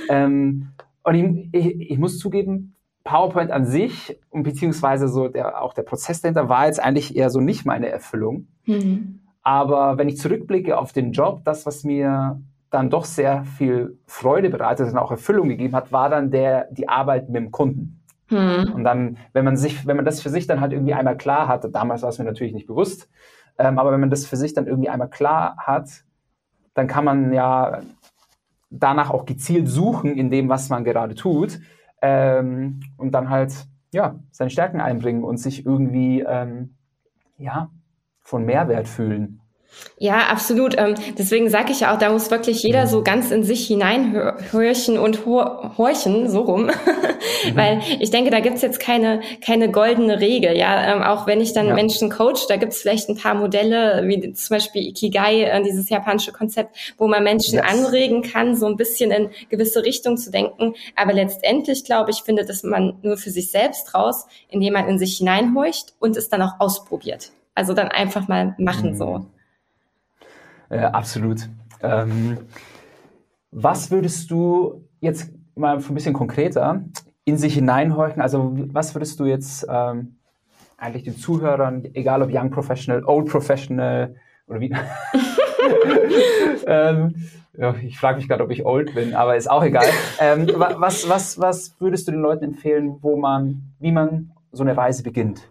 Ähm, 0.09 0.69
und 1.03 1.15
ich, 1.15 1.49
ich, 1.53 1.91
ich 1.91 1.97
muss 1.97 2.17
zugeben, 2.19 2.75
PowerPoint 3.03 3.51
an 3.51 3.65
sich 3.65 4.17
und 4.29 4.43
beziehungsweise 4.43 5.07
so 5.07 5.27
der, 5.27 5.61
auch 5.61 5.73
der 5.73 5.81
Prozess 5.81 6.21
dahinter 6.21 6.49
war 6.49 6.67
jetzt 6.67 6.81
eigentlich 6.81 7.15
eher 7.15 7.29
so 7.29 7.39
nicht 7.39 7.65
meine 7.65 7.89
Erfüllung. 7.89 8.47
Mhm. 8.65 9.19
Aber 9.41 9.97
wenn 9.97 10.07
ich 10.07 10.17
zurückblicke 10.17 10.77
auf 10.77 10.93
den 10.93 11.11
Job, 11.11 11.41
das, 11.43 11.65
was 11.65 11.83
mir 11.83 12.39
dann 12.71 12.89
doch 12.89 13.05
sehr 13.05 13.43
viel 13.43 13.99
Freude 14.07 14.49
bereitet 14.49 14.91
und 14.91 14.97
auch 14.97 15.11
Erfüllung 15.11 15.49
gegeben 15.49 15.75
hat, 15.75 15.91
war 15.91 16.09
dann 16.09 16.31
der, 16.31 16.67
die 16.71 16.89
Arbeit 16.89 17.29
mit 17.29 17.35
dem 17.35 17.51
Kunden. 17.51 18.01
Mhm. 18.29 18.71
Und 18.73 18.83
dann, 18.85 19.17
wenn 19.33 19.45
man 19.45 19.57
sich, 19.57 19.85
wenn 19.85 19.97
man 19.97 20.05
das 20.05 20.21
für 20.21 20.29
sich 20.29 20.47
dann 20.47 20.61
halt 20.61 20.71
irgendwie 20.71 20.93
einmal 20.93 21.17
klar 21.17 21.47
hat, 21.47 21.67
damals 21.75 22.01
war 22.01 22.09
es 22.09 22.17
mir 22.17 22.25
natürlich 22.25 22.53
nicht 22.53 22.67
bewusst, 22.67 23.09
ähm, 23.57 23.77
aber 23.77 23.91
wenn 23.91 23.99
man 23.99 24.09
das 24.09 24.25
für 24.25 24.37
sich 24.37 24.53
dann 24.53 24.67
irgendwie 24.67 24.89
einmal 24.89 25.09
klar 25.09 25.57
hat, 25.57 25.89
dann 26.73 26.87
kann 26.87 27.03
man 27.03 27.33
ja 27.33 27.81
danach 28.69 29.09
auch 29.09 29.25
gezielt 29.25 29.67
suchen 29.67 30.15
in 30.15 30.31
dem, 30.31 30.47
was 30.47 30.69
man 30.69 30.85
gerade 30.85 31.13
tut 31.13 31.59
ähm, 32.01 32.79
und 32.95 33.11
dann 33.11 33.29
halt 33.29 33.53
ja 33.93 34.15
seine 34.31 34.49
Stärken 34.49 34.79
einbringen 34.79 35.25
und 35.25 35.37
sich 35.37 35.65
irgendwie 35.65 36.21
ähm, 36.25 36.75
ja 37.37 37.69
von 38.21 38.45
Mehrwert 38.45 38.87
fühlen. 38.87 39.40
Ja, 39.97 40.29
absolut. 40.29 40.75
Ähm, 40.77 40.95
deswegen 41.17 41.49
sage 41.49 41.71
ich 41.71 41.81
ja 41.81 41.93
auch, 41.93 41.99
da 41.99 42.09
muss 42.11 42.31
wirklich 42.31 42.63
jeder 42.63 42.87
so 42.87 43.03
ganz 43.03 43.29
in 43.29 43.43
sich 43.43 43.67
hineinhorchen 43.67 44.97
und 44.97 45.25
horchen, 45.25 46.27
so 46.29 46.41
rum. 46.41 46.65
Mhm. 46.65 46.71
Weil 47.55 47.81
ich 47.99 48.09
denke, 48.09 48.31
da 48.31 48.39
gibt's 48.39 48.61
jetzt 48.61 48.79
keine, 48.79 49.21
keine 49.45 49.69
goldene 49.69 50.19
Regel. 50.19 50.57
Ja, 50.57 50.95
ähm, 50.95 51.03
auch 51.03 51.27
wenn 51.27 51.39
ich 51.39 51.53
dann 51.53 51.67
ja. 51.67 51.73
Menschen 51.75 52.09
coach, 52.09 52.47
da 52.47 52.57
gibt's 52.57 52.81
vielleicht 52.81 53.09
ein 53.09 53.17
paar 53.17 53.35
Modelle, 53.35 54.03
wie 54.07 54.33
zum 54.33 54.55
Beispiel 54.55 54.87
Ikigai, 54.87 55.43
äh, 55.43 55.61
dieses 55.63 55.89
japanische 55.89 56.31
Konzept, 56.31 56.75
wo 56.97 57.07
man 57.07 57.23
Menschen 57.23 57.55
yes. 57.55 57.65
anregen 57.67 58.23
kann, 58.23 58.55
so 58.55 58.65
ein 58.65 58.77
bisschen 58.77 59.11
in 59.11 59.29
gewisse 59.49 59.83
Richtung 59.83 60.17
zu 60.17 60.31
denken. 60.31 60.73
Aber 60.95 61.13
letztendlich, 61.13 61.83
glaube 61.83 62.09
ich, 62.11 62.23
findet 62.23 62.49
es 62.49 62.63
man 62.63 62.97
nur 63.03 63.17
für 63.17 63.29
sich 63.29 63.51
selbst 63.51 63.93
raus, 63.93 64.25
indem 64.49 64.73
man 64.73 64.87
in 64.87 64.97
sich 64.97 65.17
hineinhorcht 65.17 65.93
und 65.99 66.17
es 66.17 66.29
dann 66.29 66.41
auch 66.41 66.59
ausprobiert. 66.59 67.31
Also 67.53 67.73
dann 67.73 67.89
einfach 67.89 68.27
mal 68.27 68.55
machen 68.57 68.91
mhm. 68.91 68.97
so. 68.97 69.25
Äh, 70.71 70.85
absolut. 70.85 71.49
Ähm, 71.83 72.37
was 73.51 73.91
würdest 73.91 74.31
du 74.31 74.87
jetzt 75.01 75.31
mal 75.55 75.75
ein 75.77 75.93
bisschen 75.93 76.13
konkreter 76.13 76.85
in 77.25 77.37
sich 77.37 77.55
hineinhorchen? 77.55 78.21
Also 78.21 78.53
was 78.71 78.95
würdest 78.95 79.19
du 79.19 79.25
jetzt 79.25 79.67
ähm, 79.69 80.15
eigentlich 80.77 81.03
den 81.03 81.17
Zuhörern, 81.17 81.83
egal 81.93 82.21
ob 82.21 82.29
Young 82.33 82.51
Professional, 82.51 83.03
Old 83.03 83.27
Professional 83.27 84.15
oder 84.47 84.61
wie? 84.61 84.73
ähm, 86.65 87.15
ja, 87.57 87.75
ich 87.83 87.99
frage 87.99 88.17
mich 88.17 88.29
gerade, 88.29 88.43
ob 88.43 88.49
ich 88.51 88.65
old 88.65 88.95
bin, 88.95 89.13
aber 89.13 89.35
ist 89.35 89.51
auch 89.51 89.63
egal. 89.63 89.85
Ähm, 90.19 90.47
was, 90.55 91.09
was, 91.09 91.37
was 91.37 91.75
würdest 91.79 92.07
du 92.07 92.13
den 92.13 92.21
Leuten 92.21 92.45
empfehlen, 92.45 92.95
wo 93.01 93.17
man, 93.17 93.73
wie 93.79 93.91
man 93.91 94.31
so 94.53 94.63
eine 94.63 94.77
Reise 94.77 95.03
beginnt? 95.03 95.49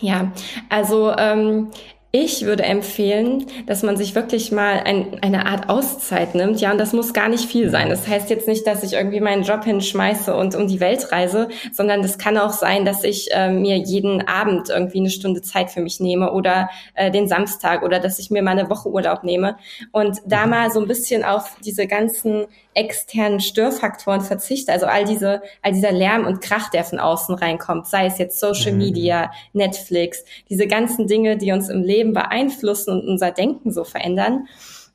Ja, 0.00 0.32
also 0.68 1.12
ähm, 1.16 1.68
ich 2.14 2.44
würde 2.44 2.64
empfehlen, 2.64 3.46
dass 3.64 3.82
man 3.82 3.96
sich 3.96 4.14
wirklich 4.14 4.52
mal 4.52 4.80
ein, 4.84 5.18
eine 5.22 5.46
Art 5.46 5.70
Auszeit 5.70 6.34
nimmt. 6.34 6.60
Ja, 6.60 6.70
und 6.70 6.78
das 6.78 6.92
muss 6.92 7.14
gar 7.14 7.30
nicht 7.30 7.46
viel 7.46 7.70
sein. 7.70 7.88
Das 7.88 8.06
heißt 8.06 8.28
jetzt 8.28 8.46
nicht, 8.46 8.66
dass 8.66 8.82
ich 8.82 8.92
irgendwie 8.92 9.20
meinen 9.20 9.44
Job 9.44 9.64
hinschmeiße 9.64 10.36
und 10.36 10.54
um 10.54 10.68
die 10.68 10.78
Welt 10.78 11.10
reise, 11.10 11.48
sondern 11.72 12.02
das 12.02 12.18
kann 12.18 12.36
auch 12.36 12.52
sein, 12.52 12.84
dass 12.84 13.02
ich 13.02 13.28
äh, 13.32 13.50
mir 13.50 13.78
jeden 13.78 14.28
Abend 14.28 14.68
irgendwie 14.68 14.98
eine 14.98 15.08
Stunde 15.08 15.40
Zeit 15.40 15.70
für 15.70 15.80
mich 15.80 16.00
nehme 16.00 16.32
oder 16.32 16.68
äh, 16.92 17.10
den 17.10 17.28
Samstag 17.28 17.82
oder 17.82 17.98
dass 17.98 18.18
ich 18.18 18.30
mir 18.30 18.42
mal 18.42 18.58
eine 18.58 18.68
Woche 18.68 18.90
Urlaub 18.90 19.24
nehme 19.24 19.56
und 19.90 20.18
da 20.26 20.44
mhm. 20.44 20.50
mal 20.50 20.70
so 20.70 20.80
ein 20.80 20.88
bisschen 20.88 21.24
auf 21.24 21.56
diese 21.64 21.86
ganzen 21.86 22.44
externen 22.74 23.40
Störfaktoren 23.40 24.20
verzichte, 24.20 24.72
also 24.72 24.86
all 24.86 25.04
diese, 25.04 25.42
all 25.62 25.72
dieser 25.72 25.92
Lärm 25.92 26.26
und 26.26 26.40
Krach, 26.40 26.70
der 26.70 26.84
von 26.84 26.98
außen 26.98 27.34
reinkommt, 27.34 27.86
sei 27.86 28.06
es 28.06 28.18
jetzt 28.18 28.40
Social 28.40 28.72
mhm. 28.72 28.78
Media, 28.78 29.30
Netflix, 29.52 30.24
diese 30.48 30.66
ganzen 30.66 31.06
Dinge, 31.06 31.36
die 31.36 31.52
uns 31.52 31.68
im 31.68 31.82
Leben 31.82 32.12
beeinflussen 32.12 32.92
und 32.92 33.08
unser 33.08 33.30
Denken 33.30 33.72
so 33.72 33.84
verändern. 33.84 34.46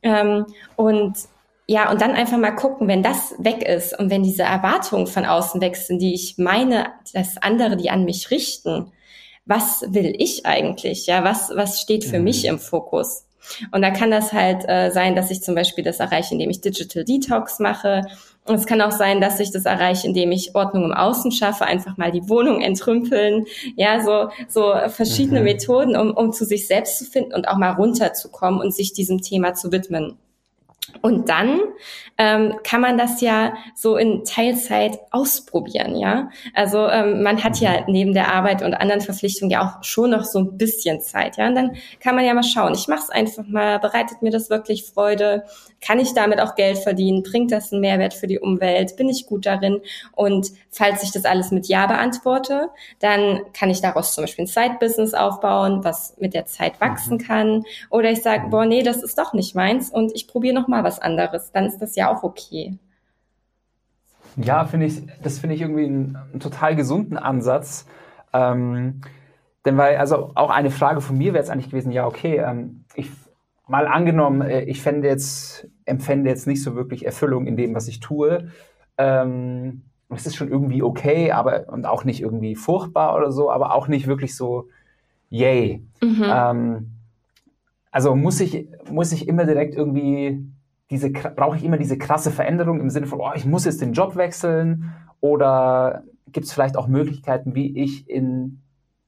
Ähm, 0.03 0.45
und 0.75 1.17
ja, 1.67 1.91
und 1.91 1.99
dann 1.99 2.11
einfach 2.11 2.37
mal 2.37 2.51
gucken, 2.51 2.87
wenn 2.87 3.03
das 3.03 3.35
weg 3.39 3.61
ist 3.61 3.97
und 3.99 4.09
wenn 4.09 4.23
diese 4.23 4.43
Erwartungen 4.43 5.07
von 5.07 5.25
außen 5.25 5.59
weg 5.59 5.75
sind, 5.75 6.01
die 6.01 6.13
ich 6.13 6.37
meine, 6.37 6.87
dass 7.13 7.37
andere 7.37 7.75
die 7.75 7.89
an 7.89 8.05
mich 8.05 8.31
richten, 8.31 8.91
was 9.45 9.83
will 9.87 10.13
ich 10.17 10.45
eigentlich? 10.45 11.07
Ja, 11.07 11.23
was, 11.23 11.51
was 11.53 11.81
steht 11.81 12.05
für 12.05 12.19
mhm. 12.19 12.25
mich 12.25 12.45
im 12.45 12.59
Fokus? 12.59 13.26
Und 13.71 13.81
da 13.81 13.91
kann 13.91 14.11
das 14.11 14.33
halt 14.33 14.67
äh, 14.67 14.91
sein, 14.91 15.15
dass 15.15 15.31
ich 15.31 15.41
zum 15.41 15.55
Beispiel 15.55 15.83
das 15.83 15.99
erreiche, 15.99 16.33
indem 16.33 16.49
ich 16.49 16.61
Digital 16.61 17.03
Detox 17.03 17.59
mache. 17.59 18.03
Und 18.45 18.55
es 18.55 18.65
kann 18.65 18.81
auch 18.81 18.91
sein, 18.91 19.19
dass 19.19 19.39
ich 19.39 19.51
das 19.51 19.65
erreiche, 19.65 20.07
indem 20.07 20.31
ich 20.31 20.55
Ordnung 20.55 20.85
im 20.85 20.93
Außen 20.93 21.31
schaffe, 21.31 21.65
einfach 21.65 21.97
mal 21.97 22.11
die 22.11 22.29
Wohnung 22.29 22.61
entrümpeln. 22.61 23.45
Ja, 23.75 24.03
so, 24.03 24.29
so 24.47 24.73
verschiedene 24.89 25.39
mhm. 25.39 25.45
Methoden, 25.45 25.95
um, 25.97 26.11
um 26.11 26.31
zu 26.31 26.45
sich 26.45 26.67
selbst 26.67 26.99
zu 26.99 27.05
finden 27.05 27.33
und 27.33 27.47
auch 27.47 27.57
mal 27.57 27.71
runterzukommen 27.71 28.61
und 28.61 28.73
sich 28.73 28.93
diesem 28.93 29.21
Thema 29.21 29.53
zu 29.53 29.71
widmen. 29.71 30.17
Und 31.01 31.29
dann 31.29 31.59
ähm, 32.17 32.55
kann 32.63 32.81
man 32.81 32.97
das 32.97 33.21
ja 33.21 33.53
so 33.75 33.97
in 33.97 34.23
Teilzeit 34.23 34.99
ausprobieren, 35.11 35.95
ja. 35.95 36.29
Also 36.53 36.87
ähm, 36.87 37.21
man 37.21 37.43
hat 37.43 37.59
ja 37.59 37.81
mhm. 37.81 37.85
neben 37.87 38.13
der 38.13 38.33
Arbeit 38.33 38.63
und 38.63 38.73
anderen 38.73 39.01
Verpflichtungen 39.01 39.51
ja 39.51 39.63
auch 39.63 39.83
schon 39.83 40.11
noch 40.11 40.23
so 40.23 40.39
ein 40.39 40.57
bisschen 40.57 41.01
Zeit, 41.01 41.37
ja. 41.37 41.47
Und 41.47 41.55
dann 41.55 41.77
kann 41.99 42.15
man 42.15 42.25
ja 42.25 42.33
mal 42.33 42.43
schauen. 42.43 42.73
Ich 42.73 42.87
mache 42.87 43.01
es 43.03 43.09
einfach 43.09 43.45
mal. 43.47 43.79
Bereitet 43.79 44.21
mir 44.21 44.31
das 44.31 44.49
wirklich 44.49 44.85
Freude? 44.85 45.43
Kann 45.79 45.99
ich 45.99 46.13
damit 46.13 46.39
auch 46.39 46.55
Geld 46.55 46.79
verdienen? 46.79 47.21
Bringt 47.21 47.51
das 47.51 47.71
einen 47.71 47.81
Mehrwert 47.81 48.13
für 48.13 48.27
die 48.27 48.39
Umwelt? 48.39 48.95
Bin 48.95 49.09
ich 49.09 49.27
gut 49.27 49.45
darin? 49.45 49.81
Und 50.15 50.51
falls 50.71 51.03
ich 51.03 51.11
das 51.11 51.25
alles 51.25 51.51
mit 51.51 51.67
Ja 51.67 51.85
beantworte, 51.85 52.69
dann 52.99 53.41
kann 53.53 53.69
ich 53.69 53.81
daraus 53.81 54.15
zum 54.15 54.23
Beispiel 54.23 54.45
ein 54.45 54.47
Side-Business 54.47 55.13
aufbauen, 55.13 55.83
was 55.83 56.15
mit 56.17 56.33
der 56.33 56.45
Zeit 56.45 56.81
wachsen 56.81 57.17
mhm. 57.17 57.21
kann. 57.21 57.63
Oder 57.91 58.09
ich 58.09 58.23
sage, 58.23 58.47
boah, 58.49 58.65
nee, 58.65 58.81
das 58.81 59.03
ist 59.03 59.17
doch 59.19 59.33
nicht 59.33 59.53
meins 59.53 59.91
und 59.91 60.15
ich 60.15 60.27
probiere 60.27 60.55
noch 60.55 60.67
mal 60.67 60.76
was 60.83 60.99
anderes. 60.99 61.51
Dann 61.51 61.65
ist 61.65 61.79
das 61.79 61.95
ja 61.95 62.13
auch 62.13 62.23
okay. 62.23 62.77
Ja, 64.35 64.65
finde 64.65 64.85
ich, 64.85 65.01
das 65.23 65.39
finde 65.39 65.55
ich 65.55 65.61
irgendwie 65.61 65.85
einen, 65.85 66.15
einen, 66.15 66.39
total 66.39 66.75
gesunden 66.75 67.17
Ansatz. 67.17 67.87
Ähm, 68.33 69.01
denn 69.65 69.77
weil, 69.77 69.97
also 69.97 70.31
auch 70.35 70.49
eine 70.49 70.69
Frage 70.69 71.01
von 71.01 71.17
mir 71.17 71.33
wäre 71.33 71.43
jetzt 71.43 71.49
eigentlich 71.49 71.71
gewesen, 71.71 71.91
ja, 71.91 72.05
okay, 72.05 72.37
ähm, 72.37 72.85
ich 72.93 73.09
mal 73.67 73.87
angenommen, 73.87 74.41
äh, 74.41 74.61
ich 74.61 74.81
fände 74.81 75.07
jetzt, 75.07 75.67
empfände 75.85 76.29
jetzt 76.29 76.47
nicht 76.47 76.63
so 76.63 76.75
wirklich 76.75 77.05
Erfüllung 77.05 77.47
in 77.47 77.57
dem, 77.57 77.75
was 77.75 77.87
ich 77.87 77.99
tue. 77.99 78.51
Ähm, 78.97 79.83
es 80.09 80.25
ist 80.25 80.35
schon 80.35 80.49
irgendwie 80.49 80.83
okay, 80.83 81.31
aber 81.31 81.67
und 81.67 81.85
auch 81.85 82.05
nicht 82.05 82.21
irgendwie 82.21 82.55
furchtbar 82.55 83.15
oder 83.15 83.31
so, 83.31 83.51
aber 83.51 83.73
auch 83.73 83.87
nicht 83.87 84.07
wirklich 84.07 84.35
so 84.35 84.69
yay. 85.29 85.83
Mhm. 86.01 86.25
Ähm, 86.25 86.91
also 87.91 88.15
muss 88.15 88.39
ich, 88.39 88.67
muss 88.89 89.11
ich 89.11 89.27
immer 89.27 89.45
direkt 89.45 89.75
irgendwie 89.75 90.45
diese, 90.89 91.09
brauche 91.11 91.57
ich 91.57 91.63
immer 91.63 91.77
diese 91.77 91.97
krasse 91.97 92.31
Veränderung 92.31 92.79
im 92.79 92.89
Sinne 92.89 93.07
von, 93.07 93.19
oh, 93.19 93.31
ich 93.35 93.45
muss 93.45 93.65
jetzt 93.65 93.81
den 93.81 93.93
Job 93.93 94.15
wechseln 94.15 94.93
oder 95.19 96.03
gibt 96.31 96.45
es 96.45 96.53
vielleicht 96.53 96.77
auch 96.77 96.87
Möglichkeiten, 96.87 97.55
wie 97.55 97.77
ich 97.77 98.09
in 98.09 98.61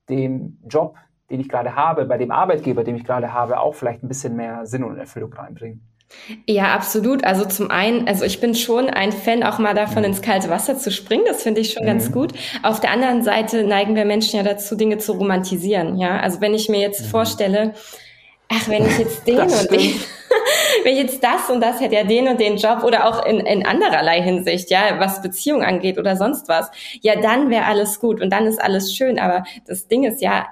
dem 0.09 0.57
Job, 0.67 0.95
den 1.29 1.39
ich 1.39 1.49
gerade 1.49 1.75
habe, 1.75 2.05
bei 2.05 2.17
dem 2.17 2.31
Arbeitgeber, 2.31 2.83
den 2.83 2.95
ich 2.95 3.03
gerade 3.03 3.33
habe, 3.33 3.59
auch 3.59 3.75
vielleicht 3.75 4.03
ein 4.03 4.07
bisschen 4.07 4.35
mehr 4.35 4.65
Sinn 4.65 4.83
und 4.83 4.97
Erfüllung 4.97 5.31
reinbringen? 5.33 5.81
Ja, 6.47 6.73
absolut. 6.73 7.23
Also 7.23 7.45
zum 7.45 7.69
einen, 7.69 8.07
also 8.07 8.25
ich 8.25 8.41
bin 8.41 8.55
schon 8.55 8.89
ein 8.89 9.11
Fan 9.11 9.43
auch 9.43 9.59
mal 9.59 9.75
davon, 9.75 9.99
mhm. 9.99 10.05
ins 10.05 10.21
kalte 10.21 10.49
Wasser 10.49 10.77
zu 10.77 10.91
springen. 10.91 11.23
Das 11.27 11.43
finde 11.43 11.61
ich 11.61 11.73
schon 11.73 11.83
mhm. 11.83 11.87
ganz 11.87 12.11
gut. 12.11 12.33
Auf 12.63 12.79
der 12.79 12.91
anderen 12.91 13.23
Seite 13.23 13.63
neigen 13.63 13.95
wir 13.95 14.05
Menschen 14.05 14.37
ja 14.37 14.43
dazu, 14.43 14.75
Dinge 14.75 14.97
zu 14.97 15.13
romantisieren. 15.13 15.97
Ja, 15.97 16.19
also 16.19 16.41
wenn 16.41 16.55
ich 16.55 16.67
mir 16.67 16.79
jetzt 16.79 17.01
mhm. 17.01 17.09
vorstelle, 17.09 17.73
ach, 18.49 18.67
wenn 18.67 18.85
ich 18.85 18.97
jetzt 18.97 19.27
den 19.27 19.39
und 19.39 19.71
den, 19.71 19.93
wenn 20.83 20.93
ich 20.93 20.99
jetzt 20.99 21.23
das 21.23 21.49
und 21.49 21.61
das 21.61 21.79
hätte, 21.79 21.95
ja 21.95 22.03
den 22.03 22.27
und 22.27 22.39
den 22.39 22.57
Job 22.57 22.83
oder 22.83 23.07
auch 23.07 23.25
in, 23.25 23.39
in 23.39 23.65
andererlei 23.65 24.21
Hinsicht, 24.21 24.69
ja, 24.69 24.99
was 24.99 25.21
Beziehung 25.21 25.63
angeht 25.63 25.97
oder 25.97 26.15
sonst 26.15 26.47
was, 26.47 26.71
ja, 27.01 27.19
dann 27.19 27.49
wäre 27.49 27.65
alles 27.65 27.99
gut 27.99 28.21
und 28.21 28.29
dann 28.31 28.45
ist 28.45 28.61
alles 28.61 28.93
schön. 28.93 29.19
Aber 29.19 29.43
das 29.67 29.87
Ding 29.87 30.03
ist 30.03 30.21
ja, 30.21 30.47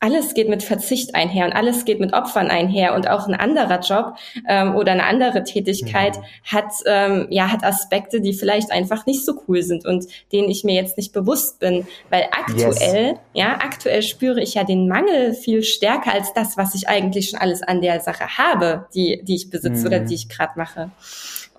alles 0.00 0.34
geht 0.34 0.48
mit 0.48 0.62
Verzicht 0.62 1.14
einher 1.14 1.46
und 1.46 1.52
alles 1.52 1.84
geht 1.84 1.98
mit 1.98 2.12
Opfern 2.12 2.48
einher 2.48 2.94
und 2.94 3.08
auch 3.08 3.26
ein 3.26 3.34
anderer 3.34 3.80
Job 3.80 4.16
ähm, 4.48 4.76
oder 4.76 4.92
eine 4.92 5.04
andere 5.04 5.42
Tätigkeit 5.42 6.16
mhm. 6.16 6.22
hat 6.44 6.72
ähm, 6.86 7.26
ja 7.30 7.50
hat 7.50 7.64
Aspekte, 7.64 8.20
die 8.20 8.32
vielleicht 8.32 8.70
einfach 8.70 9.06
nicht 9.06 9.24
so 9.24 9.32
cool 9.48 9.62
sind 9.62 9.86
und 9.86 10.06
denen 10.32 10.48
ich 10.50 10.62
mir 10.62 10.74
jetzt 10.74 10.96
nicht 10.96 11.12
bewusst 11.12 11.58
bin, 11.58 11.86
weil 12.10 12.28
aktuell 12.30 13.06
yes. 13.06 13.18
ja 13.32 13.58
aktuell 13.60 14.02
spüre 14.02 14.40
ich 14.40 14.54
ja 14.54 14.64
den 14.64 14.88
Mangel 14.88 15.34
viel 15.34 15.64
stärker 15.64 16.12
als 16.12 16.32
das, 16.32 16.56
was 16.56 16.74
ich 16.74 16.88
eigentlich 16.88 17.30
schon 17.30 17.40
alles 17.40 17.62
an 17.62 17.80
der 17.80 18.00
Sache 18.00 18.38
habe, 18.38 18.86
die 18.94 19.20
die 19.24 19.34
ich 19.34 19.50
besitze 19.50 19.80
mhm. 19.80 19.86
oder 19.86 20.00
die 20.00 20.14
ich 20.14 20.28
gerade 20.28 20.52
mache. 20.56 20.90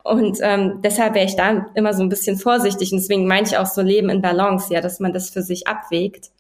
Und 0.02 0.40
ähm, 0.42 0.80
deshalb 0.82 1.14
wäre 1.14 1.26
ich 1.26 1.36
da 1.36 1.68
immer 1.76 1.94
so 1.94 2.02
ein 2.02 2.10
bisschen 2.10 2.38
vorsichtig. 2.38 2.92
Und 2.92 3.00
deswegen 3.00 3.28
meine 3.28 3.46
ich 3.46 3.58
auch 3.58 3.66
so 3.66 3.82
Leben 3.82 4.10
in 4.10 4.22
Balance, 4.22 4.74
ja, 4.74 4.82
dass 4.82 5.00
man 5.00 5.14
das 5.14 5.30
für 5.30 5.44
sich 5.44 5.68
abwägt. 5.68 6.32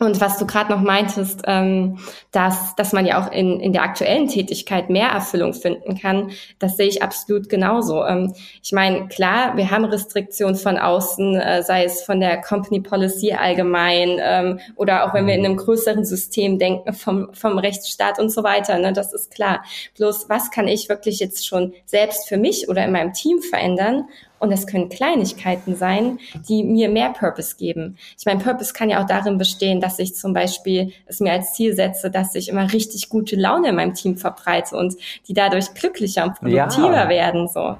Und 0.00 0.20
was 0.20 0.38
du 0.38 0.46
gerade 0.46 0.70
noch 0.70 0.80
meintest, 0.80 1.42
ähm, 1.46 1.98
dass, 2.30 2.76
dass 2.76 2.92
man 2.92 3.04
ja 3.04 3.20
auch 3.20 3.32
in, 3.32 3.58
in 3.58 3.72
der 3.72 3.82
aktuellen 3.82 4.28
Tätigkeit 4.28 4.90
mehr 4.90 5.08
Erfüllung 5.08 5.54
finden 5.54 5.98
kann, 5.98 6.30
das 6.60 6.76
sehe 6.76 6.86
ich 6.86 7.02
absolut 7.02 7.48
genauso. 7.48 8.04
Ähm, 8.04 8.32
ich 8.62 8.72
meine, 8.72 9.08
klar, 9.08 9.56
wir 9.56 9.70
haben 9.70 9.84
Restriktionen 9.84 10.54
von 10.54 10.78
außen, 10.78 11.40
äh, 11.40 11.62
sei 11.62 11.84
es 11.84 12.02
von 12.02 12.20
der 12.20 12.40
Company 12.40 12.80
Policy 12.80 13.32
allgemein 13.32 14.18
ähm, 14.20 14.60
oder 14.76 15.04
auch 15.04 15.14
wenn 15.14 15.26
wir 15.26 15.34
in 15.34 15.44
einem 15.44 15.56
größeren 15.56 16.04
System 16.04 16.58
denken 16.58 16.92
vom, 16.92 17.34
vom 17.34 17.58
Rechtsstaat 17.58 18.20
und 18.20 18.30
so 18.30 18.44
weiter, 18.44 18.78
ne, 18.78 18.92
das 18.92 19.12
ist 19.12 19.32
klar. 19.32 19.64
Bloß, 19.96 20.28
was 20.28 20.52
kann 20.52 20.68
ich 20.68 20.88
wirklich 20.88 21.18
jetzt 21.18 21.46
schon 21.46 21.74
selbst 21.86 22.28
für 22.28 22.36
mich 22.36 22.68
oder 22.68 22.84
in 22.84 22.92
meinem 22.92 23.12
Team 23.12 23.40
verändern, 23.42 24.08
und 24.38 24.52
es 24.52 24.66
können 24.66 24.88
Kleinigkeiten 24.88 25.76
sein, 25.76 26.18
die 26.48 26.62
mir 26.64 26.88
mehr 26.88 27.10
Purpose 27.10 27.56
geben. 27.56 27.96
Ich 28.18 28.26
meine, 28.26 28.40
Purpose 28.40 28.72
kann 28.72 28.90
ja 28.90 29.02
auch 29.02 29.06
darin 29.06 29.38
bestehen, 29.38 29.80
dass 29.80 29.98
ich 29.98 30.14
zum 30.14 30.32
Beispiel 30.32 30.92
es 31.06 31.20
mir 31.20 31.32
als 31.32 31.54
Ziel 31.54 31.74
setze, 31.74 32.10
dass 32.10 32.34
ich 32.34 32.48
immer 32.48 32.72
richtig 32.72 33.08
gute 33.08 33.36
Laune 33.36 33.70
in 33.70 33.76
meinem 33.76 33.94
Team 33.94 34.16
verbreite 34.16 34.76
und 34.76 34.94
die 35.26 35.34
dadurch 35.34 35.74
glücklicher 35.74 36.24
und 36.24 36.34
produktiver 36.34 37.04
ja. 37.04 37.08
werden. 37.08 37.48
So. 37.48 37.76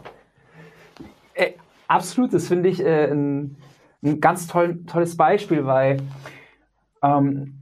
Äh, 1.34 1.52
absolut, 1.86 2.32
das 2.32 2.48
finde 2.48 2.68
ich 2.68 2.80
äh, 2.80 3.10
ein, 3.10 3.56
ein, 4.02 4.20
ganz 4.20 4.46
toll, 4.46 4.80
tolles 4.86 5.16
Beispiel, 5.16 5.66
weil 5.66 5.98
ähm, 7.02 7.54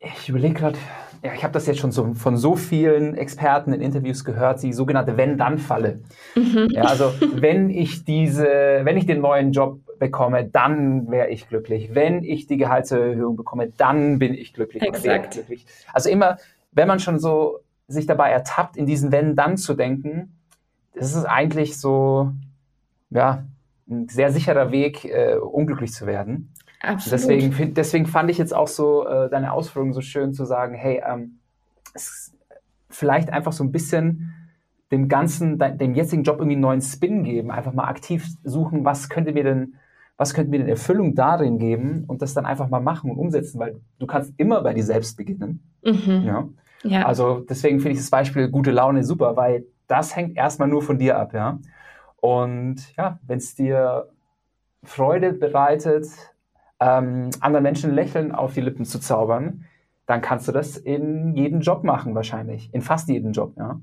ich 0.00 0.28
überlege 0.28 0.54
gerade, 0.54 0.78
ja, 1.24 1.32
ich 1.32 1.42
habe 1.42 1.54
das 1.54 1.66
jetzt 1.66 1.78
schon 1.80 1.90
so, 1.90 2.12
von 2.12 2.36
so 2.36 2.54
vielen 2.54 3.16
Experten 3.16 3.72
in 3.72 3.80
Interviews 3.80 4.26
gehört, 4.26 4.62
die 4.62 4.74
sogenannte 4.74 5.16
Wenn-Dann-Falle. 5.16 6.00
Mhm. 6.34 6.68
Ja, 6.70 6.82
also 6.82 7.14
wenn 7.34 7.70
ich 7.70 8.04
diese, 8.04 8.46
wenn 8.82 8.98
ich 8.98 9.06
den 9.06 9.22
neuen 9.22 9.52
Job 9.52 9.80
bekomme, 9.98 10.44
dann 10.44 11.10
wäre 11.10 11.30
ich 11.30 11.48
glücklich. 11.48 11.94
Wenn 11.94 12.22
ich 12.22 12.46
die 12.46 12.58
Gehaltserhöhung 12.58 13.36
bekomme, 13.36 13.72
dann 13.74 14.18
bin 14.18 14.34
ich 14.34 14.52
glücklich. 14.52 14.82
Exakt. 14.82 15.28
Ich 15.28 15.46
glücklich. 15.46 15.66
Also 15.94 16.10
immer, 16.10 16.36
wenn 16.72 16.88
man 16.88 17.00
schon 17.00 17.18
so 17.18 17.60
sich 17.88 18.04
dabei 18.04 18.30
ertappt, 18.30 18.76
in 18.76 18.84
diesen 18.84 19.10
Wenn-Dann 19.10 19.56
zu 19.56 19.72
denken, 19.72 20.36
das 20.94 21.14
ist 21.14 21.24
eigentlich 21.24 21.78
so, 21.80 22.32
ja, 23.08 23.44
ein 23.88 24.08
sehr 24.08 24.30
sicherer 24.30 24.70
Weg, 24.72 25.06
äh, 25.06 25.36
unglücklich 25.36 25.92
zu 25.92 26.06
werden. 26.06 26.53
Absolut. 26.84 27.12
Deswegen, 27.12 27.74
deswegen 27.74 28.06
fand 28.06 28.30
ich 28.30 28.38
jetzt 28.38 28.54
auch 28.54 28.68
so 28.68 29.06
äh, 29.06 29.30
deine 29.30 29.52
Ausführungen 29.52 29.92
so 29.92 30.00
schön 30.00 30.32
zu 30.34 30.44
sagen, 30.44 30.74
hey, 30.74 31.02
ähm, 31.06 31.38
vielleicht 32.90 33.30
einfach 33.30 33.52
so 33.52 33.64
ein 33.64 33.72
bisschen 33.72 34.34
dem 34.90 35.08
ganzen, 35.08 35.58
dem 35.58 35.94
jetzigen 35.94 36.22
Job 36.22 36.36
irgendwie 36.38 36.54
einen 36.54 36.62
neuen 36.62 36.82
Spin 36.82 37.24
geben, 37.24 37.50
einfach 37.50 37.72
mal 37.72 37.88
aktiv 37.88 38.26
suchen, 38.44 38.84
was 38.84 39.08
könnte 39.08 39.32
mir 39.32 39.44
denn, 39.44 39.74
was 40.16 40.34
könnte 40.34 40.50
mir 40.50 40.58
denn 40.58 40.68
Erfüllung 40.68 41.14
darin 41.14 41.58
geben 41.58 42.04
und 42.06 42.22
das 42.22 42.34
dann 42.34 42.46
einfach 42.46 42.68
mal 42.68 42.80
machen 42.80 43.10
und 43.10 43.18
umsetzen, 43.18 43.58
weil 43.58 43.80
du 43.98 44.06
kannst 44.06 44.32
immer 44.36 44.62
bei 44.62 44.74
dir 44.74 44.84
selbst 44.84 45.16
beginnen. 45.16 45.62
Mhm. 45.82 46.22
Ja? 46.24 46.48
ja. 46.84 47.06
Also 47.06 47.40
deswegen 47.48 47.80
finde 47.80 47.92
ich 47.92 47.98
das 47.98 48.10
Beispiel 48.10 48.48
gute 48.48 48.70
Laune 48.70 49.04
super, 49.04 49.36
weil 49.36 49.64
das 49.88 50.14
hängt 50.14 50.36
erstmal 50.36 50.68
nur 50.68 50.82
von 50.82 50.98
dir 50.98 51.18
ab, 51.18 51.34
ja. 51.34 51.58
Und 52.16 52.96
ja, 52.96 53.18
wenn 53.26 53.38
es 53.38 53.54
dir 53.54 54.08
Freude 54.82 55.32
bereitet, 55.32 56.06
ähm, 56.80 57.30
anderen 57.40 57.62
Menschen 57.62 57.94
Lächeln 57.94 58.32
auf 58.32 58.54
die 58.54 58.60
Lippen 58.60 58.84
zu 58.84 58.98
zaubern, 58.98 59.64
dann 60.06 60.20
kannst 60.20 60.48
du 60.48 60.52
das 60.52 60.76
in 60.76 61.34
jedem 61.34 61.60
Job 61.60 61.84
machen 61.84 62.14
wahrscheinlich, 62.14 62.72
in 62.72 62.82
fast 62.82 63.08
jedem 63.08 63.32
Job, 63.32 63.54
ja. 63.56 63.80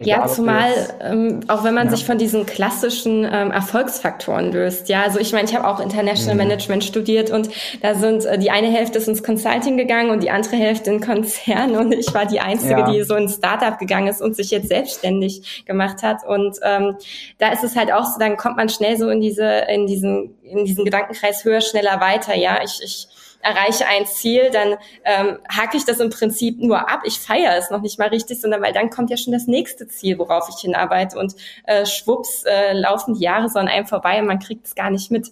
Egal, 0.00 0.20
ja, 0.20 0.26
zumal 0.26 0.72
ähm, 1.00 1.40
auch 1.46 1.62
wenn 1.62 1.74
man 1.74 1.86
ja. 1.86 1.92
sich 1.92 2.04
von 2.04 2.18
diesen 2.18 2.46
klassischen 2.46 3.24
ähm, 3.24 3.52
Erfolgsfaktoren 3.52 4.50
löst. 4.50 4.88
Ja, 4.88 5.02
also 5.02 5.20
ich 5.20 5.32
meine, 5.32 5.48
ich 5.48 5.54
habe 5.54 5.68
auch 5.68 5.78
International 5.78 6.34
mhm. 6.34 6.48
Management 6.48 6.84
studiert 6.84 7.30
und 7.30 7.48
da 7.80 7.94
sind 7.94 8.24
äh, 8.24 8.38
die 8.38 8.50
eine 8.50 8.68
Hälfte 8.68 8.98
ist 8.98 9.06
ins 9.06 9.22
Consulting 9.22 9.76
gegangen 9.76 10.10
und 10.10 10.22
die 10.22 10.30
andere 10.30 10.56
Hälfte 10.56 10.90
in 10.90 11.00
Konzern 11.00 11.76
und 11.76 11.92
ich 11.92 12.12
war 12.12 12.26
die 12.26 12.40
einzige, 12.40 12.80
ja. 12.80 12.90
die 12.90 13.02
so 13.04 13.14
ins 13.14 13.36
Startup 13.36 13.78
gegangen 13.78 14.08
ist 14.08 14.20
und 14.20 14.34
sich 14.34 14.50
jetzt 14.50 14.68
selbstständig 14.68 15.64
gemacht 15.64 16.02
hat. 16.02 16.26
Und 16.26 16.58
ähm, 16.62 16.96
da 17.38 17.52
ist 17.52 17.62
es 17.62 17.76
halt 17.76 17.92
auch 17.92 18.04
so, 18.04 18.18
dann 18.18 18.36
kommt 18.36 18.56
man 18.56 18.68
schnell 18.68 18.96
so 18.96 19.08
in 19.08 19.20
diese 19.20 19.44
in 19.68 19.86
diesen 19.86 20.34
in 20.42 20.64
diesen 20.64 20.84
Gedankenkreis 20.84 21.44
höher, 21.44 21.60
schneller, 21.60 22.00
weiter. 22.00 22.34
Ja, 22.34 22.60
ich 22.64 22.80
ich 22.82 23.08
erreiche 23.40 23.86
ein 23.86 24.06
Ziel, 24.06 24.50
dann 24.50 24.76
ähm, 25.04 25.38
hake 25.48 25.76
ich 25.76 25.84
das 25.84 26.00
im 26.00 26.10
Prinzip 26.10 26.58
nur 26.58 26.90
ab. 26.90 27.02
Ich 27.04 27.18
feiere 27.20 27.56
es 27.56 27.70
noch 27.70 27.80
nicht 27.80 27.98
mal 27.98 28.08
richtig, 28.08 28.40
sondern 28.40 28.62
weil 28.62 28.72
dann 28.72 28.90
kommt 28.90 29.10
ja 29.10 29.16
schon 29.16 29.32
das 29.32 29.46
nächste 29.46 29.86
Ziel, 29.88 30.18
worauf 30.18 30.48
ich 30.48 30.60
hinarbeite 30.60 31.18
und 31.18 31.34
äh, 31.64 31.86
schwupps 31.86 32.44
äh, 32.44 32.72
laufen 32.72 33.14
die 33.14 33.24
Jahre 33.24 33.48
so 33.48 33.58
an 33.58 33.68
einem 33.68 33.86
vorbei 33.86 34.20
und 34.20 34.26
man 34.26 34.38
kriegt 34.38 34.66
es 34.66 34.74
gar 34.74 34.90
nicht 34.90 35.10
mit. 35.10 35.30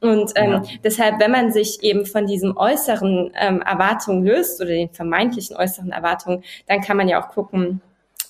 Und 0.00 0.32
ähm, 0.36 0.52
ja. 0.52 0.62
deshalb, 0.84 1.18
wenn 1.20 1.32
man 1.32 1.52
sich 1.52 1.82
eben 1.82 2.06
von 2.06 2.26
diesen 2.26 2.56
äußeren 2.56 3.32
ähm, 3.34 3.62
Erwartungen 3.62 4.24
löst 4.24 4.60
oder 4.60 4.70
den 4.70 4.90
vermeintlichen 4.90 5.56
äußeren 5.56 5.90
Erwartungen, 5.90 6.44
dann 6.68 6.80
kann 6.80 6.96
man 6.96 7.08
ja 7.08 7.20
auch 7.20 7.30
gucken, 7.30 7.80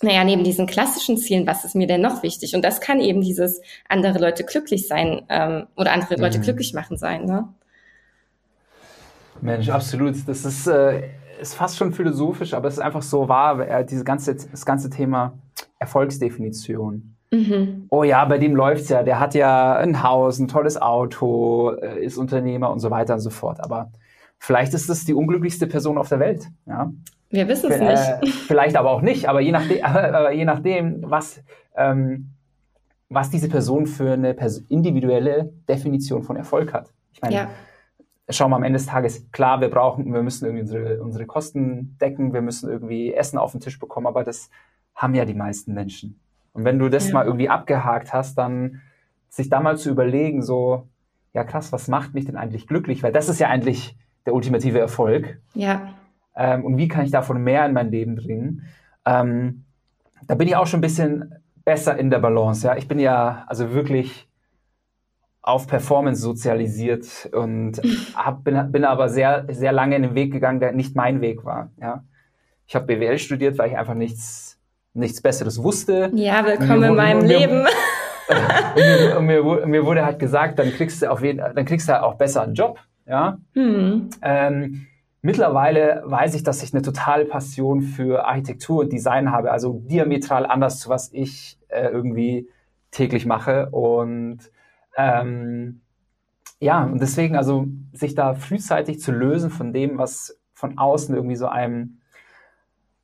naja, 0.01 0.23
neben 0.25 0.45
diesen 0.45 0.67
klassischen 0.67 1.19
Zielen, 1.19 1.47
was 1.47 1.65
ist 1.65 1.75
mir 1.75 1.87
denn 1.87 2.01
noch 2.01 2.23
wichtig? 2.23 2.55
Und 2.55 2.63
das 2.63 2.81
kann 2.81 3.01
eben 3.01 3.21
dieses 3.21 3.61
andere 3.89 4.19
Leute 4.19 4.45
glücklich 4.45 4.87
sein 4.87 5.23
ähm, 5.29 5.67
oder 5.77 5.93
andere 5.93 6.15
Leute 6.17 6.39
mhm. 6.39 6.43
glücklich 6.43 6.73
machen 6.73 6.97
sein. 6.97 7.25
Ne? 7.25 7.49
Mensch, 9.41 9.69
absolut. 9.69 10.17
Das 10.27 10.45
ist, 10.45 10.67
äh, 10.67 11.03
ist 11.41 11.55
fast 11.55 11.77
schon 11.77 11.93
philosophisch, 11.93 12.55
aber 12.55 12.69
es 12.69 12.75
ist 12.75 12.81
einfach 12.81 13.03
so 13.03 13.29
wahr, 13.29 13.61
äh, 13.67 13.85
diese 13.85 14.05
ganze, 14.05 14.35
das 14.35 14.65
ganze 14.65 14.91
Thema 14.91 15.39
Erfolgsdefinition. 15.79 17.15
Mhm. 17.31 17.87
Oh 17.91 18.05
ja, 18.05 18.25
bei 18.25 18.39
dem 18.39 18.55
läuft's 18.55 18.89
ja. 18.89 19.03
Der 19.03 19.21
hat 19.21 19.35
ja 19.35 19.77
ein 19.77 20.03
Haus, 20.03 20.39
ein 20.39 20.49
tolles 20.49 20.81
Auto, 20.81 21.73
äh, 21.73 22.03
ist 22.03 22.17
Unternehmer 22.17 22.71
und 22.71 22.81
so 22.81 22.91
weiter 22.91 23.15
und 23.15 23.21
so 23.21 23.31
fort. 23.31 23.63
Aber 23.63 23.93
vielleicht 24.39 24.75
ist 24.75 24.89
es 24.89 25.05
die 25.05 25.15
unglücklichste 25.15 25.67
Person 25.67 25.99
auf 25.99 26.09
der 26.09 26.21
Welt. 26.21 26.49
Ja? 26.67 26.91
Wir 27.31 27.47
wissen 27.49 27.71
es 27.71 27.81
nicht. 27.81 27.91
Äh, 27.91 28.27
vielleicht 28.47 28.77
aber 28.77 28.91
auch 28.91 29.03
nicht. 29.03 29.29
Aber 29.29 29.41
je 29.41 29.53
nachdem, 29.53 29.85
aber 29.85 30.33
je 30.33 30.45
nachdem 30.45 31.03
was, 31.03 31.43
ähm, 31.77 32.31
was 33.11 33.31
diese 33.31 33.49
Person 33.49 33.87
für 33.87 34.13
eine 34.13 34.35
individuelle 34.69 35.53
Definition 35.69 36.23
von 36.23 36.37
Erfolg 36.37 36.73
hat. 36.73 36.93
Ich 37.13 37.21
meine, 37.21 37.35
ja 37.35 37.49
schauen 38.31 38.51
wir 38.51 38.57
am 38.57 38.63
Ende 38.63 38.79
des 38.79 38.87
Tages, 38.87 39.31
klar, 39.33 39.61
wir 39.61 39.69
brauchen, 39.69 40.13
wir 40.13 40.23
müssen 40.23 40.45
irgendwie 40.45 40.63
unsere, 40.63 41.03
unsere 41.03 41.27
Kosten 41.27 41.97
decken, 42.01 42.33
wir 42.33 42.43
müssen 42.43 42.69
irgendwie 42.69 43.15
Essen 43.15 43.39
auf 43.39 43.53
den 43.53 43.61
Tisch 43.61 43.79
bekommen, 43.79 44.07
aber 44.07 44.25
das 44.25 44.51
haben 44.95 45.15
ja 45.15 45.25
die 45.25 45.35
meisten 45.35 45.75
Menschen. 45.75 46.21
Und 46.53 46.65
wenn 46.65 46.79
du 46.79 46.89
das 46.89 47.09
ja. 47.09 47.15
mal 47.15 47.27
irgendwie 47.27 47.49
abgehakt 47.49 48.13
hast, 48.13 48.37
dann 48.37 48.81
sich 49.29 49.49
da 49.49 49.61
mal 49.61 49.77
zu 49.77 49.91
überlegen, 49.91 50.43
so, 50.43 50.89
ja 51.33 51.45
krass, 51.45 51.73
was 51.73 51.89
macht 51.89 52.15
mich 52.15 52.25
denn 52.25 52.37
eigentlich 52.37 52.67
glücklich? 52.67 53.03
Weil 53.03 53.13
das 53.13 53.29
ist 53.29 53.39
ja 53.39 53.49
eigentlich 53.49 53.97
der 54.27 54.35
ultimative 54.35 54.79
Erfolg. 54.79 55.41
Ja. 55.55 55.95
Ähm, 56.37 56.65
und 56.65 56.77
wie 56.77 56.89
kann 56.89 57.05
ich 57.05 57.11
davon 57.11 57.43
mehr 57.43 57.65
in 57.67 57.73
mein 57.73 57.91
Leben 57.91 58.17
bringen? 58.17 58.65
Ähm, 59.05 59.65
da 60.27 60.35
bin 60.35 60.49
ich 60.49 60.57
auch 60.57 60.67
schon 60.67 60.79
ein 60.79 60.83
bisschen 60.83 61.35
besser 61.65 61.97
in 61.97 62.11
der 62.11 62.19
Balance. 62.19 62.67
Ja, 62.67 62.77
ich 62.77 62.89
bin 62.89 62.99
ja 62.99 63.45
also 63.47 63.73
wirklich 63.73 64.28
auf 65.49 65.67
Performance 65.67 66.21
sozialisiert 66.21 67.31
und 67.33 67.81
hab, 68.15 68.45
bin, 68.45 68.71
bin 68.71 68.85
aber 68.85 69.09
sehr, 69.09 69.47
sehr 69.51 69.73
lange 69.73 69.97
in 69.97 70.03
den 70.03 70.15
Weg 70.15 70.31
gegangen, 70.31 70.61
der 70.61 70.73
nicht 70.73 70.95
mein 70.95 71.21
Weg 71.21 71.45
war. 71.45 71.71
Ja. 71.81 72.05
Ich 72.67 72.75
habe 72.75 72.85
BWL 72.85 73.19
studiert, 73.19 73.57
weil 73.59 73.71
ich 73.71 73.79
einfach 73.79 73.95
nichts, 73.95 74.61
nichts 74.93 75.23
Besseres 75.23 75.63
wusste. 75.63 76.11
Ja, 76.15 76.45
willkommen 76.45 76.83
in 76.83 76.95
meinem 76.95 77.27
mir, 77.27 77.39
Leben. 77.39 77.67
und, 78.77 78.85
mir, 78.85 79.17
und 79.19 79.27
mir, 79.27 79.67
mir, 79.67 79.87
wurde 79.87 80.05
halt 80.05 80.19
gesagt, 80.19 80.59
dann 80.59 80.71
kriegst 80.71 81.01
du 81.01 81.11
auf 81.11 81.23
jeden, 81.23 81.39
dann 81.39 81.65
kriegst 81.65 81.89
du 81.89 82.03
auch 82.03 82.17
besser 82.17 82.43
einen 82.43 82.55
Job. 82.55 82.79
Ja. 83.07 83.39
Hm. 83.55 84.11
Ähm, 84.21 84.87
mittlerweile 85.23 86.03
weiß 86.05 86.35
ich, 86.35 86.43
dass 86.43 86.63
ich 86.63 86.75
eine 86.75 86.83
totale 86.83 87.25
Passion 87.25 87.81
für 87.81 88.27
Architektur 88.27 88.81
und 88.81 88.93
Design 88.93 89.33
habe, 89.33 89.51
also 89.51 89.81
diametral 89.87 90.45
anders 90.45 90.79
zu 90.79 90.91
was 90.91 91.11
ich 91.15 91.59
äh, 91.69 91.89
irgendwie 91.89 92.51
täglich 92.91 93.25
mache 93.25 93.71
und 93.71 94.41
ähm, 94.99 95.81
ja, 96.61 96.85
und 96.85 97.01
deswegen 97.01 97.37
also 97.37 97.67
sich 97.93 98.15
da 98.15 98.35
frühzeitig 98.35 99.01
zu 99.01 99.13
lösen 99.13 99.51
von 99.51 99.73
dem, 99.73 99.97
was 99.97 100.39
von 100.53 100.77
außen 100.77 101.15
irgendwie 101.15 101.37
so 101.37 101.47
einem 101.47 102.01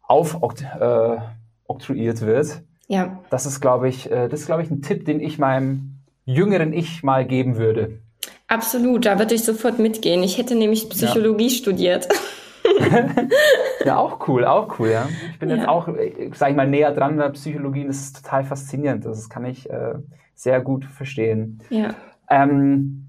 aufoktroyiert 0.02 2.22
äh, 2.22 2.26
wird. 2.26 2.62
Ja. 2.88 3.20
Das 3.30 3.46
ist, 3.46 3.60
glaube 3.60 3.88
ich, 3.88 4.10
äh, 4.10 4.28
das 4.28 4.40
ist, 4.40 4.46
glaube 4.46 4.62
ich, 4.62 4.70
ein 4.70 4.82
Tipp, 4.82 5.06
den 5.06 5.20
ich 5.20 5.38
meinem 5.38 6.00
jüngeren 6.24 6.72
Ich 6.72 7.02
mal 7.02 7.24
geben 7.24 7.56
würde. 7.56 8.00
Absolut, 8.48 9.06
da 9.06 9.18
würde 9.18 9.34
ich 9.34 9.44
sofort 9.44 9.78
mitgehen. 9.78 10.22
Ich 10.22 10.36
hätte 10.36 10.54
nämlich 10.54 10.90
Psychologie 10.90 11.48
ja. 11.48 11.54
studiert. 11.54 12.08
ja, 13.84 13.98
auch 13.98 14.28
cool, 14.28 14.44
auch 14.44 14.78
cool, 14.78 14.90
ja. 14.90 15.08
Ich 15.32 15.38
bin 15.38 15.48
ja. 15.48 15.56
jetzt 15.56 15.68
auch, 15.68 15.88
äh, 15.88 16.30
sag 16.34 16.50
ich 16.50 16.56
mal, 16.56 16.68
näher 16.68 16.92
dran 16.92 17.16
der 17.16 17.30
Psychologie. 17.30 17.86
Das 17.86 17.96
ist 17.96 18.22
total 18.22 18.44
faszinierend. 18.44 19.04
Das 19.04 19.28
kann 19.28 19.44
ich 19.44 19.70
äh, 19.70 19.94
sehr 20.34 20.60
gut 20.60 20.84
verstehen. 20.84 21.60
Ja. 21.70 21.94
Ähm, 22.28 23.08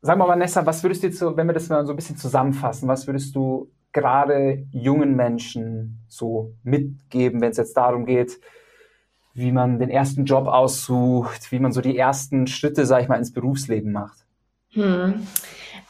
sag 0.00 0.18
mal, 0.18 0.28
Vanessa, 0.28 0.64
was 0.66 0.82
würdest 0.82 1.02
du 1.02 1.08
jetzt 1.08 1.18
so, 1.18 1.36
wenn 1.36 1.46
wir 1.46 1.54
das 1.54 1.68
mal 1.68 1.86
so 1.86 1.92
ein 1.92 1.96
bisschen 1.96 2.16
zusammenfassen, 2.16 2.88
was 2.88 3.06
würdest 3.06 3.34
du 3.34 3.70
gerade 3.92 4.66
jungen 4.70 5.16
Menschen 5.16 6.00
so 6.08 6.54
mitgeben, 6.62 7.40
wenn 7.40 7.50
es 7.50 7.58
jetzt 7.58 7.76
darum 7.76 8.06
geht, 8.06 8.40
wie 9.34 9.52
man 9.52 9.78
den 9.78 9.90
ersten 9.90 10.24
Job 10.24 10.46
aussucht, 10.46 11.52
wie 11.52 11.58
man 11.58 11.72
so 11.72 11.80
die 11.80 11.96
ersten 11.96 12.46
Schritte, 12.46 12.84
sag 12.86 13.02
ich 13.02 13.08
mal, 13.08 13.16
ins 13.16 13.32
Berufsleben 13.32 13.92
macht? 13.92 14.26
Hm. 14.70 15.26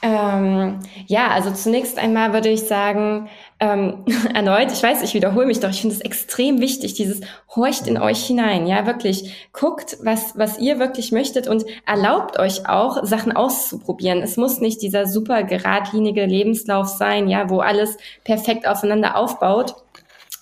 Ähm, 0.04 0.80
ja, 1.06 1.28
also 1.28 1.52
zunächst 1.52 1.96
einmal 1.96 2.32
würde 2.32 2.48
ich 2.48 2.62
sagen, 2.62 3.28
ähm, 3.60 4.04
erneut, 4.34 4.72
ich 4.72 4.82
weiß, 4.82 5.00
ich 5.02 5.14
wiederhole 5.14 5.46
mich 5.46 5.60
doch, 5.60 5.70
ich 5.70 5.80
finde 5.80 5.94
es 5.94 6.00
extrem 6.00 6.60
wichtig, 6.60 6.94
dieses 6.94 7.20
horcht 7.54 7.86
in 7.86 7.96
euch 7.96 8.26
hinein, 8.26 8.66
ja, 8.66 8.84
wirklich 8.84 9.48
guckt, 9.52 9.98
was, 10.02 10.36
was 10.36 10.58
ihr 10.58 10.80
wirklich 10.80 11.12
möchtet 11.12 11.46
und 11.46 11.64
erlaubt 11.86 12.36
euch 12.40 12.68
auch, 12.68 13.04
Sachen 13.04 13.30
auszuprobieren. 13.30 14.22
Es 14.22 14.36
muss 14.36 14.60
nicht 14.60 14.82
dieser 14.82 15.06
super 15.06 15.44
geradlinige 15.44 16.26
Lebenslauf 16.26 16.88
sein, 16.88 17.28
ja, 17.28 17.48
wo 17.48 17.60
alles 17.60 17.96
perfekt 18.24 18.66
aufeinander 18.66 19.16
aufbaut 19.16 19.76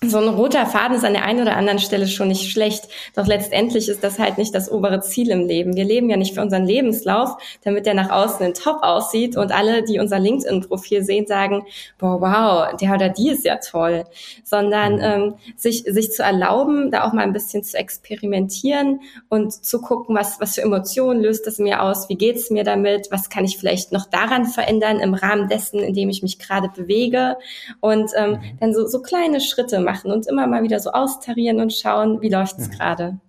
so 0.03 0.17
ein 0.17 0.29
roter 0.29 0.65
Faden 0.65 0.97
ist 0.97 1.05
an 1.05 1.13
der 1.13 1.25
einen 1.25 1.43
oder 1.43 1.55
anderen 1.55 1.77
Stelle 1.77 2.07
schon 2.07 2.29
nicht 2.29 2.51
schlecht. 2.51 2.87
Doch 3.15 3.27
letztendlich 3.27 3.87
ist 3.87 4.03
das 4.03 4.17
halt 4.17 4.39
nicht 4.39 4.55
das 4.55 4.71
obere 4.71 4.99
Ziel 5.01 5.29
im 5.29 5.45
Leben. 5.45 5.75
Wir 5.75 5.83
leben 5.83 6.09
ja 6.09 6.17
nicht 6.17 6.33
für 6.33 6.41
unseren 6.41 6.65
Lebenslauf, 6.65 7.37
damit 7.63 7.85
der 7.85 7.93
nach 7.93 8.09
außen 8.09 8.43
in 8.43 8.55
top 8.55 8.81
aussieht 8.81 9.37
und 9.37 9.51
alle, 9.51 9.83
die 9.83 9.99
unser 9.99 10.17
LinkedIn-Profil 10.17 11.03
sehen, 11.03 11.27
sagen, 11.27 11.67
boah, 11.99 12.19
wow, 12.19 12.75
der 12.81 12.95
oder 12.95 13.09
die 13.09 13.29
ist 13.29 13.45
ja 13.45 13.57
toll. 13.57 14.05
Sondern 14.43 14.95
mhm. 14.95 15.01
ähm, 15.03 15.33
sich, 15.55 15.83
sich 15.83 16.11
zu 16.11 16.23
erlauben, 16.23 16.89
da 16.89 17.03
auch 17.03 17.13
mal 17.13 17.21
ein 17.21 17.33
bisschen 17.33 17.63
zu 17.63 17.77
experimentieren 17.77 19.01
und 19.29 19.53
zu 19.53 19.81
gucken, 19.81 20.15
was, 20.15 20.39
was 20.39 20.55
für 20.55 20.63
Emotionen 20.63 21.21
löst 21.21 21.45
es 21.45 21.59
mir 21.59 21.83
aus, 21.83 22.09
wie 22.09 22.15
geht's 22.15 22.49
mir 22.49 22.63
damit, 22.63 23.09
was 23.11 23.29
kann 23.29 23.45
ich 23.45 23.59
vielleicht 23.59 23.91
noch 23.91 24.07
daran 24.07 24.47
verändern 24.47 24.99
im 24.99 25.13
Rahmen 25.13 25.47
dessen, 25.47 25.79
in 25.79 25.93
dem 25.93 26.09
ich 26.09 26.23
mich 26.23 26.39
gerade 26.39 26.69
bewege. 26.69 27.37
Und 27.81 28.09
ähm, 28.15 28.31
mhm. 28.31 28.57
dann 28.59 28.73
so, 28.73 28.87
so 28.87 29.03
kleine 29.03 29.39
Schritte 29.41 29.79
machen 29.79 29.90
machen 29.91 30.11
und 30.11 30.27
immer 30.27 30.47
mal 30.47 30.63
wieder 30.63 30.79
so 30.79 30.91
austarieren 30.91 31.59
und 31.59 31.73
schauen, 31.73 32.21
wie 32.21 32.29
läuft 32.29 32.59
es 32.59 32.69
mhm. 32.69 32.71
gerade. 32.71 33.19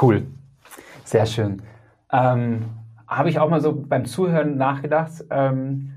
Cool, 0.00 0.26
sehr 1.04 1.26
schön. 1.26 1.62
Ähm, 2.12 2.66
Habe 3.06 3.30
ich 3.30 3.38
auch 3.38 3.48
mal 3.48 3.60
so 3.60 3.72
beim 3.72 4.04
Zuhören 4.04 4.56
nachgedacht, 4.56 5.24
ähm, 5.30 5.92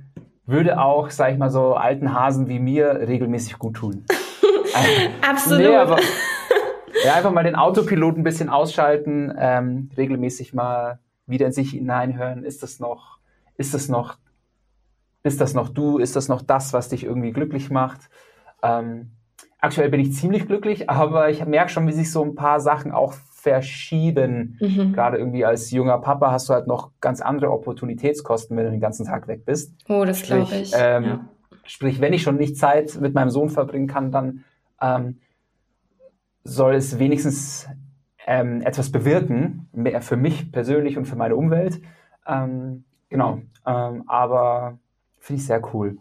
würde 0.46 0.82
auch, 0.82 1.10
sag 1.10 1.32
ich 1.32 1.38
mal, 1.38 1.52
so 1.52 1.76
alten 1.76 2.14
Hasen 2.14 2.48
wie 2.48 2.60
mir 2.60 3.08
regelmäßig 3.08 3.60
gut 3.60 3.76
tun. 3.76 4.06
Absolut. 5.22 5.62
Nee, 5.62 5.76
aber, 5.76 5.98
ja, 7.04 7.16
einfach 7.16 7.32
mal 7.32 7.44
den 7.44 7.56
Autopilot 7.56 8.18
ein 8.18 8.24
bisschen 8.24 8.50
ausschalten, 8.50 9.34
ähm, 9.38 9.90
regelmäßig 9.98 10.54
mal 10.54 11.00
wieder 11.28 11.48
in 11.48 11.52
sich 11.52 11.72
hineinhören. 11.72 12.44
Ist 12.44 12.64
das 12.64 12.80
noch, 12.80 13.20
ist 13.58 13.74
das 13.74 13.90
noch, 13.90 14.18
ist 15.24 15.42
das 15.42 15.54
noch 15.54 15.70
du? 15.70 15.98
Ist 15.98 16.16
das 16.16 16.28
noch 16.28 16.42
das, 16.42 16.74
was 16.74 16.90
dich 16.90 17.04
irgendwie 17.04 17.32
glücklich 17.32 17.70
macht? 17.70 18.10
Ähm, 18.64 19.12
aktuell 19.60 19.90
bin 19.90 20.00
ich 20.00 20.14
ziemlich 20.14 20.48
glücklich, 20.48 20.90
aber 20.90 21.30
ich 21.30 21.46
merke 21.46 21.70
schon, 21.70 21.88
wie 21.88 21.92
sich 21.92 22.12
so 22.12 22.24
ein 22.24 22.36
paar 22.36 22.60
Sachen 22.60 22.92
auch 22.92 23.14
verschieben. 23.14 24.58
Mhm. 24.60 24.94
Gerade 24.94 25.18
irgendwie 25.18 25.46
als 25.46 25.72
junger 25.72 25.98
Papa 26.00 26.32
hast 26.32 26.50
du 26.50 26.54
halt 26.54 26.68
noch 26.68 26.92
ganz 27.02 27.22
andere 27.22 27.52
Opportunitätskosten, 27.52 28.56
wenn 28.58 28.66
du 28.66 28.72
den 28.72 28.82
ganzen 28.82 29.06
Tag 29.06 29.28
weg 29.28 29.46
bist. 29.46 29.74
Oh, 29.88 30.04
das 30.06 30.24
glaube 30.24 30.56
ich. 30.56 30.74
Ähm, 30.76 31.04
ja. 31.04 31.26
Sprich, 31.64 32.02
wenn 32.02 32.14
ich 32.14 32.24
schon 32.24 32.38
nicht 32.38 32.58
Zeit 32.58 33.00
mit 33.00 33.14
meinem 33.14 33.30
Sohn 33.30 33.50
verbringen 33.50 33.88
kann, 33.88 34.12
dann 34.12 34.44
ähm, 34.82 35.20
soll 36.44 36.76
es 36.76 37.00
wenigstens 37.00 37.68
ähm, 38.26 38.62
etwas 38.62 38.92
bewirken, 38.92 39.70
mehr 39.72 40.02
für 40.02 40.18
mich 40.18 40.52
persönlich 40.52 40.98
und 40.98 41.06
für 41.06 41.16
meine 41.16 41.36
Umwelt. 41.36 41.82
Ähm, 42.28 42.84
genau, 43.10 43.42
ähm, 43.66 44.04
aber 44.08 44.80
finde 45.20 45.42
ich 45.42 45.48
sehr 45.48 45.62
cool. 45.74 45.98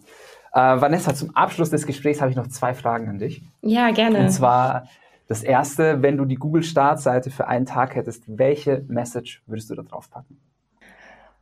Äh, 0.53 0.81
Vanessa, 0.81 1.15
zum 1.15 1.35
Abschluss 1.37 1.71
des 1.71 1.87
Gesprächs 1.87 2.21
habe 2.21 2.31
ich 2.31 2.37
noch 2.37 2.49
zwei 2.49 2.75
Fragen 2.75 3.09
an 3.09 3.19
dich. 3.19 3.43
Ja, 3.63 3.91
gerne. 3.91 4.21
Und 4.21 4.31
zwar 4.31 4.89
das 5.27 5.43
erste, 5.43 6.03
wenn 6.03 6.17
du 6.17 6.25
die 6.25 6.37
Google-Startseite 6.37 7.31
für 7.31 7.47
einen 7.47 7.67
Tag 7.67 7.95
hättest, 7.95 8.25
welche 8.27 8.85
Message 8.89 9.43
würdest 9.47 9.71
du 9.71 9.75
da 9.75 9.83
drauf 9.83 10.11
packen? 10.11 10.41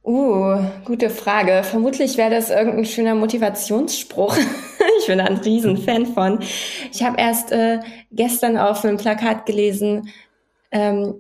Uh, 0.04 0.58
gute 0.84 1.10
Frage. 1.10 1.62
Vermutlich 1.64 2.16
wäre 2.16 2.30
das 2.30 2.50
irgendein 2.50 2.84
schöner 2.84 3.14
Motivationsspruch. 3.14 4.36
ich 5.00 5.06
bin 5.06 5.18
da 5.18 5.24
ein 5.24 5.38
Riesenfan 5.38 6.06
von. 6.06 6.38
Ich 6.92 7.02
habe 7.02 7.16
erst 7.18 7.50
äh, 7.52 7.80
gestern 8.12 8.56
auf 8.56 8.84
einem 8.84 8.98
Plakat 8.98 9.46
gelesen, 9.46 10.08
ähm, 10.70 11.14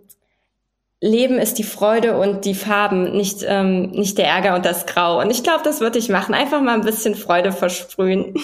Leben 1.00 1.38
ist 1.38 1.58
die 1.58 1.64
Freude 1.64 2.18
und 2.18 2.44
die 2.44 2.54
Farben, 2.54 3.12
nicht, 3.12 3.44
ähm, 3.46 3.90
nicht 3.90 4.16
der 4.18 4.28
Ärger 4.28 4.54
und 4.54 4.64
das 4.64 4.86
Grau. 4.86 5.20
Und 5.20 5.30
ich 5.30 5.42
glaube, 5.42 5.62
das 5.62 5.80
würde 5.80 5.98
ich 5.98 6.08
machen. 6.08 6.34
Einfach 6.34 6.62
mal 6.62 6.74
ein 6.74 6.84
bisschen 6.84 7.14
Freude 7.14 7.52
versprühen. 7.52 8.34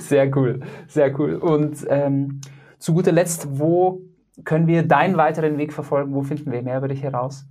Sehr 0.00 0.36
cool, 0.36 0.60
sehr 0.88 1.18
cool. 1.18 1.36
Und 1.36 1.86
ähm, 1.88 2.40
zu 2.78 2.94
guter 2.94 3.12
Letzt, 3.12 3.58
wo 3.58 4.02
können 4.44 4.66
wir 4.66 4.82
deinen 4.82 5.16
weiteren 5.16 5.58
Weg 5.58 5.72
verfolgen? 5.72 6.14
Wo 6.14 6.22
finden 6.22 6.52
wir 6.52 6.62
mehr 6.62 6.78
über 6.78 6.88
dich 6.88 7.02
heraus? 7.02 7.46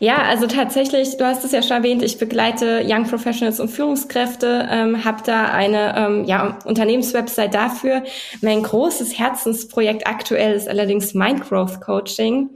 Ja, 0.00 0.22
also 0.22 0.46
tatsächlich, 0.46 1.18
du 1.18 1.26
hast 1.26 1.44
es 1.44 1.52
ja 1.52 1.62
schon 1.62 1.76
erwähnt, 1.76 2.02
ich 2.02 2.18
begleite 2.18 2.82
Young 2.86 3.06
Professionals 3.06 3.60
und 3.60 3.68
Führungskräfte, 3.68 4.66
ähm, 4.70 5.04
habe 5.04 5.22
da 5.24 5.52
eine 5.52 5.94
ähm, 5.94 6.24
ja, 6.24 6.58
Unternehmenswebsite 6.64 7.50
dafür. 7.50 8.02
Mein 8.40 8.62
großes 8.62 9.18
Herzensprojekt 9.18 10.06
aktuell 10.06 10.54
ist 10.54 10.68
allerdings 10.68 11.12
Mind 11.12 11.46
Growth 11.46 11.82
Coaching 11.82 12.48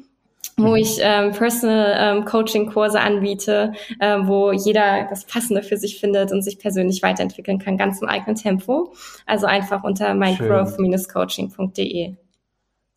wo 0.57 0.69
mhm. 0.69 0.77
ich 0.77 0.99
ähm, 1.01 1.33
Personal 1.33 1.95
ähm, 1.99 2.25
Coaching 2.25 2.71
Kurse 2.71 3.01
anbiete, 3.01 3.73
äh, 3.99 4.19
wo 4.23 4.53
jeder 4.53 5.07
das 5.09 5.25
Passende 5.25 5.63
für 5.63 5.77
sich 5.77 5.99
findet 5.99 6.33
und 6.33 6.43
sich 6.43 6.59
persönlich 6.59 7.03
weiterentwickeln 7.03 7.59
kann, 7.59 7.77
ganz 7.77 8.01
im 8.01 8.09
eigenen 8.09 8.37
Tempo. 8.37 8.93
Also 9.27 9.47
einfach 9.47 9.85
unter 9.85 10.15
mindgrowth-coaching.de. 10.15 12.15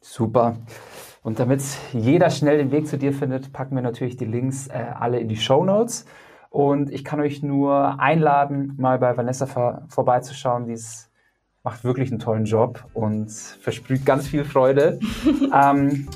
Super. 0.01 0.57
Und 1.27 1.39
damit 1.39 1.61
jeder 1.91 2.29
schnell 2.29 2.57
den 2.57 2.71
Weg 2.71 2.87
zu 2.87 2.97
dir 2.97 3.11
findet, 3.11 3.51
packen 3.51 3.75
wir 3.75 3.81
natürlich 3.81 4.15
die 4.15 4.23
Links 4.23 4.67
äh, 4.67 4.85
alle 4.97 5.19
in 5.19 5.27
die 5.27 5.35
Show 5.35 5.65
Notes. 5.65 6.05
Und 6.49 6.89
ich 6.89 7.03
kann 7.03 7.19
euch 7.19 7.43
nur 7.43 7.99
einladen, 7.99 8.75
mal 8.77 8.97
bei 8.97 9.17
Vanessa 9.17 9.45
vor, 9.45 9.81
vorbeizuschauen. 9.89 10.67
Die 10.67 10.79
macht 11.63 11.83
wirklich 11.83 12.11
einen 12.11 12.19
tollen 12.19 12.45
Job 12.45 12.85
und 12.93 13.29
versprüht 13.29 14.05
ganz 14.05 14.25
viel 14.25 14.45
Freude. 14.45 15.01
ähm, 15.53 16.07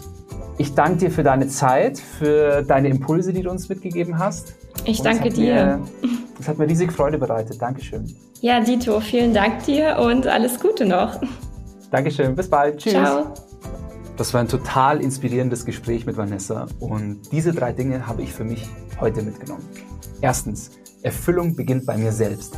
ich 0.57 0.75
danke 0.75 0.99
dir 0.99 1.11
für 1.11 1.23
deine 1.23 1.49
Zeit, 1.49 1.99
für 1.99 2.61
deine 2.61 2.87
Impulse, 2.87 3.33
die 3.33 3.41
du 3.41 3.51
uns 3.51 3.67
mitgegeben 3.67 4.17
hast. 4.17 4.55
Ich 4.85 5.01
danke 5.01 5.27
dir. 5.27 5.81
Es 6.39 6.47
hat 6.47 6.57
mir 6.57 6.67
riesig 6.67 6.91
Freude 6.91 7.17
bereitet. 7.17 7.61
Dankeschön. 7.61 8.15
Ja, 8.39 8.61
Dito, 8.61 8.99
vielen 9.01 9.31
Dank 9.31 9.63
dir 9.65 9.99
und 9.99 10.25
alles 10.25 10.59
Gute 10.59 10.85
noch. 10.85 11.19
Dankeschön. 11.91 12.33
Bis 12.33 12.49
bald. 12.49 12.77
Tschüss. 12.77 12.93
Ciao. 12.93 13.33
Das 14.21 14.35
war 14.35 14.41
ein 14.41 14.47
total 14.47 15.01
inspirierendes 15.01 15.65
Gespräch 15.65 16.05
mit 16.05 16.15
Vanessa 16.15 16.67
und 16.79 17.21
diese 17.31 17.53
drei 17.53 17.73
Dinge 17.73 18.05
habe 18.05 18.21
ich 18.21 18.31
für 18.31 18.43
mich 18.43 18.69
heute 18.99 19.23
mitgenommen. 19.23 19.67
Erstens, 20.21 20.69
Erfüllung 21.01 21.55
beginnt 21.55 21.87
bei 21.87 21.97
mir 21.97 22.11
selbst. 22.11 22.55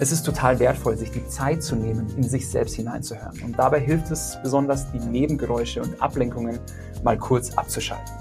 Es 0.00 0.10
ist 0.10 0.24
total 0.24 0.58
wertvoll, 0.58 0.96
sich 0.96 1.12
die 1.12 1.24
Zeit 1.28 1.62
zu 1.62 1.76
nehmen, 1.76 2.08
in 2.16 2.24
sich 2.24 2.48
selbst 2.48 2.74
hineinzuhören. 2.74 3.40
Und 3.44 3.56
dabei 3.56 3.78
hilft 3.78 4.10
es 4.10 4.36
besonders, 4.42 4.90
die 4.90 4.98
Nebengeräusche 4.98 5.82
und 5.82 6.02
Ablenkungen 6.02 6.58
mal 7.04 7.16
kurz 7.16 7.52
abzuschalten. 7.56 8.12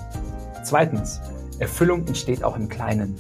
Zweitens, 0.64 1.20
Erfüllung 1.58 2.06
entsteht 2.06 2.44
auch 2.44 2.56
im 2.56 2.70
Kleinen. 2.70 3.16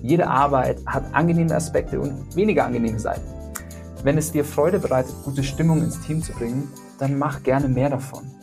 Jede 0.00 0.26
Arbeit 0.26 0.80
hat 0.86 1.04
angenehme 1.12 1.54
Aspekte 1.54 2.00
und 2.00 2.34
weniger 2.34 2.64
angenehme 2.64 2.98
Seiten. 2.98 3.28
Wenn 4.02 4.16
es 4.16 4.32
dir 4.32 4.46
Freude 4.46 4.78
bereitet, 4.78 5.12
gute 5.22 5.44
Stimmung 5.44 5.82
ins 5.82 6.00
Team 6.00 6.22
zu 6.22 6.32
bringen, 6.32 6.72
dann 6.98 7.18
mach 7.18 7.42
gerne 7.42 7.68
mehr 7.68 7.90
davon. 7.90 8.37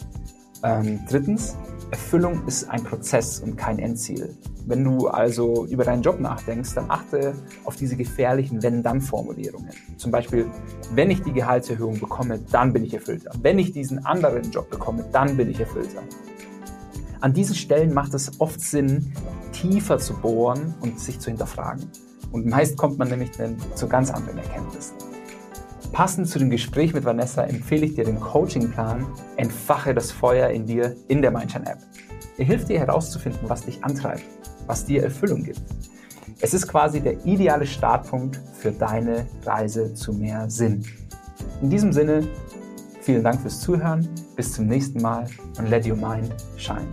Ähm, 0.65 0.99
drittens, 1.08 1.56
Erfüllung 1.91 2.45
ist 2.47 2.67
ein 2.69 2.84
Prozess 2.84 3.39
und 3.39 3.56
kein 3.56 3.78
Endziel. 3.78 4.36
Wenn 4.65 4.84
du 4.84 5.08
also 5.08 5.67
über 5.67 5.84
deinen 5.84 6.01
Job 6.01 6.19
nachdenkst, 6.19 6.73
dann 6.73 6.89
achte 6.89 7.36
auf 7.65 7.75
diese 7.75 7.95
gefährlichen 7.95 8.63
Wenn-Dann-Formulierungen. 8.63 9.69
Zum 9.97 10.12
Beispiel, 10.12 10.47
wenn 10.95 11.12
ich 11.12 11.21
die 11.21 11.34
Gehaltserhöhung 11.34 11.99
bekomme, 11.99 12.39
dann 12.51 12.73
bin 12.73 12.84
ich 12.84 12.95
erfüllter. 12.95 13.32
Wenn 13.43 13.60
ich 13.60 13.73
diesen 13.73 14.04
anderen 14.08 14.49
Job 14.49 14.71
bekomme, 14.71 15.06
dann 15.12 15.38
bin 15.38 15.51
ich 15.51 15.60
erfüllter. 15.60 16.01
An 17.21 17.34
diesen 17.34 17.56
Stellen 17.56 17.93
macht 17.93 18.15
es 18.15 18.41
oft 18.41 18.60
Sinn, 18.60 19.13
tiefer 19.51 19.99
zu 19.99 20.15
bohren 20.15 20.73
und 20.82 20.99
sich 20.99 21.19
zu 21.19 21.30
hinterfragen. 21.30 21.86
Und 22.32 22.47
meist 22.47 22.75
kommt 22.75 22.97
man 22.97 23.10
nämlich 23.10 23.32
dann 23.38 23.56
zu 23.75 23.88
ganz 23.88 24.10
anderen 24.10 24.39
Erkenntnissen. 24.39 25.14
Passend 25.91 26.28
zu 26.28 26.39
dem 26.39 26.50
Gespräch 26.50 26.93
mit 26.93 27.06
Vanessa 27.06 27.43
empfehle 27.43 27.86
ich 27.86 27.95
dir 27.95 28.04
den 28.04 28.19
Coachingplan 28.19 29.06
Entfache 29.38 29.93
das 29.93 30.12
Feuer 30.12 30.50
in 30.50 30.65
dir 30.65 30.95
in 31.08 31.21
der 31.21 31.32
Mindshine 31.32 31.65
App. 31.65 31.80
Er 32.38 32.45
hilft 32.45 32.69
dir 32.69 32.80
herauszufinden, 32.80 33.48
was 33.48 33.65
dich 33.65 33.84
antreibt, 33.84 34.24
was 34.67 34.86
dir 34.86 35.04
Erfüllung 35.04 35.43
gibt. 35.43 35.62
Es 36.41 36.54
ist 36.54 36.67
quasi 36.67 37.00
der 37.00 37.26
ideale 37.26 37.65
Startpunkt 37.65 38.41
für 38.54 38.71
deine 38.71 39.26
Reise 39.45 39.93
zu 39.93 40.12
mehr 40.12 40.50
Sinn. 40.50 40.86
In 41.62 41.69
diesem 41.69 41.93
Sinne, 41.93 42.28
vielen 43.02 43.24
Dank 43.24 43.39
fürs 43.41 43.62
Zuhören, 43.62 44.08
bis 44.36 44.52
zum 44.52 44.67
nächsten 44.67 45.02
Mal 45.02 45.28
und 45.58 45.69
let 45.69 45.88
your 45.88 45.95
mind 45.95 46.34
shine. 46.58 46.88